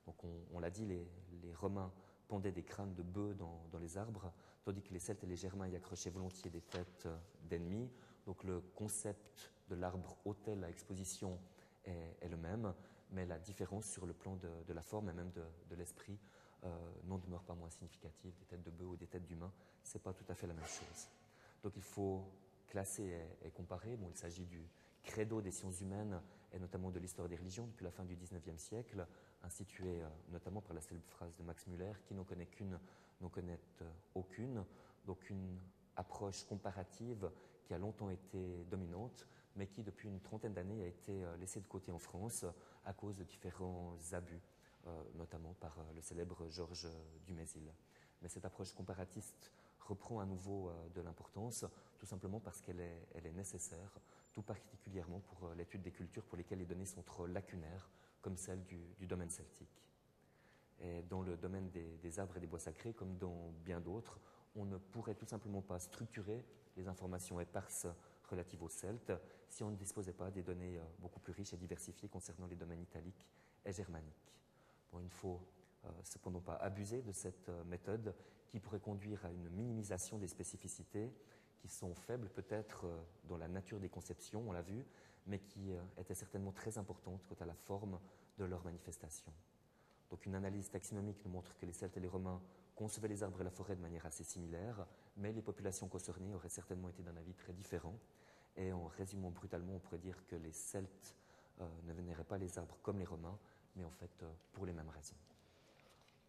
Donc 0.06 0.16
on, 0.54 0.58
l'a 0.58 0.70
dit, 0.70 0.86
les, 0.86 1.06
Romains 1.54 1.92
pendaient 2.28 2.52
des 2.52 2.62
crânes 2.62 2.94
de 2.94 3.02
bœufs 3.02 3.34
dans, 3.34 3.78
les 3.78 3.98
arbres, 3.98 4.32
tandis 4.64 4.82
que 4.82 4.92
les 4.92 4.98
Celtes 4.98 5.24
et 5.24 5.26
les 5.26 5.36
Germains 5.36 5.68
y 5.68 5.76
accrochaient 5.76 6.10
volontiers 6.10 6.50
des 6.50 6.60
têtes 6.60 7.06
euh, 7.06 7.16
d'ennemis. 7.44 7.90
Donc 8.26 8.42
le 8.44 8.60
concept 8.74 9.52
de 9.68 9.74
l'arbre 9.74 10.16
autel 10.24 10.64
à 10.64 10.70
exposition 10.70 11.38
est, 11.84 12.28
le 12.28 12.36
même, 12.36 12.74
mais 13.12 13.26
la 13.26 13.38
différence 13.38 13.86
sur 13.86 14.06
le 14.06 14.12
plan 14.12 14.36
de, 14.36 14.72
la 14.72 14.82
forme 14.82 15.08
et 15.08 15.12
même 15.12 15.30
de, 15.30 15.74
l'esprit 15.76 16.18
euh, 16.64 16.92
n'en 17.04 17.18
demeure 17.18 17.44
pas 17.44 17.54
moins 17.54 17.70
significative. 17.70 18.34
Des 18.38 18.44
têtes 18.46 18.62
de 18.62 18.70
bœuf 18.70 18.88
ou 18.88 18.96
des 18.96 19.06
têtes 19.06 19.26
d'humains, 19.26 19.52
ce 19.84 19.96
n'est 19.96 20.02
pas 20.02 20.12
tout 20.12 20.24
à 20.28 20.34
fait 20.34 20.48
la 20.48 20.54
même 20.54 20.66
chose. 20.66 21.08
Donc 21.62 21.76
il 21.76 21.82
faut 21.82 22.24
classer 22.66 23.20
et, 23.44 23.50
comparer. 23.50 23.96
Bon, 23.96 24.08
il 24.10 24.16
s'agit 24.16 24.44
du 24.44 24.68
credo 25.04 25.40
des 25.40 25.52
sciences 25.52 25.80
humaines 25.80 26.20
et 26.56 26.58
notamment 26.58 26.90
de 26.90 26.98
l'histoire 26.98 27.28
des 27.28 27.36
religions 27.36 27.66
depuis 27.66 27.84
la 27.84 27.90
fin 27.90 28.04
du 28.04 28.16
XIXe 28.16 28.56
siècle, 28.56 29.06
institué 29.42 30.00
euh, 30.00 30.08
notamment 30.30 30.62
par 30.62 30.74
la 30.74 30.80
célèbre 30.80 31.06
phrase 31.06 31.36
de 31.36 31.42
Max 31.42 31.66
Muller, 31.66 31.92
qui 32.06 32.14
n'en 32.14 32.24
connaît 32.24 32.46
qu'une, 32.46 32.78
n'en 33.20 33.28
connaît 33.28 33.60
euh, 33.82 33.90
aucune. 34.14 34.64
Donc 35.06 35.28
une 35.28 35.58
approche 35.96 36.44
comparative 36.44 37.30
qui 37.64 37.74
a 37.74 37.78
longtemps 37.78 38.10
été 38.10 38.64
dominante, 38.70 39.26
mais 39.54 39.66
qui 39.66 39.82
depuis 39.82 40.08
une 40.08 40.20
trentaine 40.20 40.54
d'années 40.54 40.82
a 40.82 40.86
été 40.86 41.24
euh, 41.24 41.36
laissée 41.36 41.60
de 41.60 41.66
côté 41.66 41.92
en 41.92 41.98
France 41.98 42.46
à 42.84 42.94
cause 42.94 43.16
de 43.16 43.24
différents 43.24 43.96
abus, 44.12 44.40
notamment 45.16 45.54
par 45.54 45.76
le 45.96 46.00
célèbre 46.00 46.48
Georges 46.48 46.86
Dumézil. 47.26 47.68
Mais 48.22 48.28
cette 48.28 48.44
approche 48.44 48.72
comparatiste 48.72 49.50
reprend 49.80 50.20
à 50.20 50.24
nouveau 50.24 50.70
de 50.94 51.00
l'importance, 51.00 51.64
tout 51.98 52.06
simplement 52.06 52.38
parce 52.38 52.60
qu'elle 52.60 52.78
est, 52.78 53.08
est, 53.16 53.32
nécessaire, 53.32 53.98
tout 54.36 54.42
particulièrement 54.42 55.20
pour 55.20 55.48
l'étude 55.54 55.80
des 55.80 55.92
cultures 55.92 56.22
pour 56.26 56.36
lesquelles 56.36 56.58
les 56.58 56.66
données 56.66 56.84
sont 56.84 57.00
trop 57.00 57.26
lacunaires, 57.26 57.88
comme 58.20 58.36
celle 58.36 58.62
du, 58.66 59.06
domaine 59.06 59.30
celtique. 59.30 59.82
Et 60.78 61.00
dans 61.08 61.22
le 61.22 61.38
domaine 61.38 61.70
des, 61.70 62.18
arbres 62.18 62.36
et 62.36 62.40
des 62.40 62.46
bois 62.46 62.58
sacrés, 62.58 62.92
comme 62.92 63.16
dans 63.16 63.50
bien 63.64 63.80
d'autres, 63.80 64.20
on 64.54 64.66
ne 64.66 64.76
pourrait 64.76 65.14
tout 65.14 65.24
simplement 65.24 65.62
pas 65.62 65.78
structurer 65.78 66.44
les 66.76 66.86
informations 66.86 67.40
éparses 67.40 67.86
relatives 68.28 68.62
aux 68.62 68.68
Celtes 68.68 69.14
si 69.48 69.62
on 69.62 69.70
ne 69.70 69.76
disposait 69.76 70.12
pas 70.12 70.30
des 70.30 70.42
données 70.42 70.76
euh, 70.76 70.84
beaucoup 70.98 71.20
plus 71.20 71.32
riches 71.32 71.54
et 71.54 71.56
diversifiées 71.56 72.10
concernant 72.10 72.46
les 72.46 72.56
domaines 72.56 72.82
italiques 72.82 73.26
et 73.64 73.72
germaniques. 73.72 74.34
Il 74.92 75.04
ne 75.04 75.08
faut 75.08 75.40
euh, 75.86 75.88
cependant 76.02 76.40
pas 76.40 76.56
abuser 76.56 77.00
de 77.00 77.12
cette 77.12 77.48
euh, 77.48 77.64
méthode 77.64 78.14
qui 78.48 78.60
pourrait 78.60 78.80
conduire 78.80 79.24
à 79.24 79.30
une 79.30 79.48
minimisation 79.48 80.18
des 80.18 80.28
spécificités 80.28 81.10
qui 81.66 81.74
sont 81.74 81.94
faibles 81.94 82.28
peut-être 82.28 82.86
dans 83.24 83.36
la 83.36 83.48
nature 83.48 83.80
des 83.80 83.88
conceptions, 83.88 84.44
on 84.46 84.52
l'a 84.52 84.62
vu, 84.62 84.86
mais 85.26 85.40
qui 85.40 85.72
étaient 85.98 86.14
certainement 86.14 86.52
très 86.52 86.78
importantes 86.78 87.24
quant 87.28 87.34
à 87.40 87.46
la 87.46 87.54
forme 87.54 87.98
de 88.38 88.44
leur 88.44 88.64
manifestation. 88.64 89.32
Donc 90.10 90.24
une 90.26 90.36
analyse 90.36 90.70
taxonomique 90.70 91.24
nous 91.24 91.32
montre 91.32 91.56
que 91.56 91.66
les 91.66 91.72
Celtes 91.72 91.96
et 91.96 92.00
les 92.00 92.08
Romains 92.08 92.40
concevaient 92.76 93.08
les 93.08 93.24
arbres 93.24 93.40
et 93.40 93.44
la 93.44 93.50
forêt 93.50 93.74
de 93.74 93.80
manière 93.80 94.06
assez 94.06 94.22
similaire, 94.22 94.86
mais 95.16 95.32
les 95.32 95.42
populations 95.42 95.88
concernées 95.88 96.34
auraient 96.34 96.48
certainement 96.48 96.88
été 96.88 97.02
d'un 97.02 97.16
avis 97.16 97.34
très 97.34 97.52
différent. 97.52 97.98
Et 98.56 98.72
en 98.72 98.86
résumant 98.86 99.30
brutalement, 99.30 99.74
on 99.74 99.78
pourrait 99.80 99.98
dire 99.98 100.24
que 100.28 100.36
les 100.36 100.52
Celtes 100.52 101.16
euh, 101.60 101.68
ne 101.84 101.92
vénéraient 101.94 102.24
pas 102.24 102.38
les 102.38 102.58
arbres 102.58 102.78
comme 102.82 102.98
les 102.98 103.04
Romains, 103.04 103.38
mais 103.74 103.84
en 103.84 103.90
fait 103.90 104.22
euh, 104.22 104.30
pour 104.52 104.66
les 104.66 104.72
mêmes 104.72 104.90
raisons. 104.90 105.16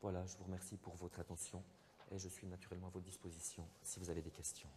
Voilà, 0.02 0.26
je 0.26 0.36
vous 0.38 0.46
remercie 0.46 0.78
pour 0.78 0.96
votre 0.96 1.20
attention 1.20 1.64
et 2.12 2.18
je 2.18 2.30
suis 2.30 2.48
naturellement 2.48 2.88
à 2.88 2.92
votre 2.92 3.06
disposition 3.06 3.68
si 3.84 4.00
vous 4.00 4.10
avez 4.10 4.22
des 4.22 4.32
questions. 4.32 4.70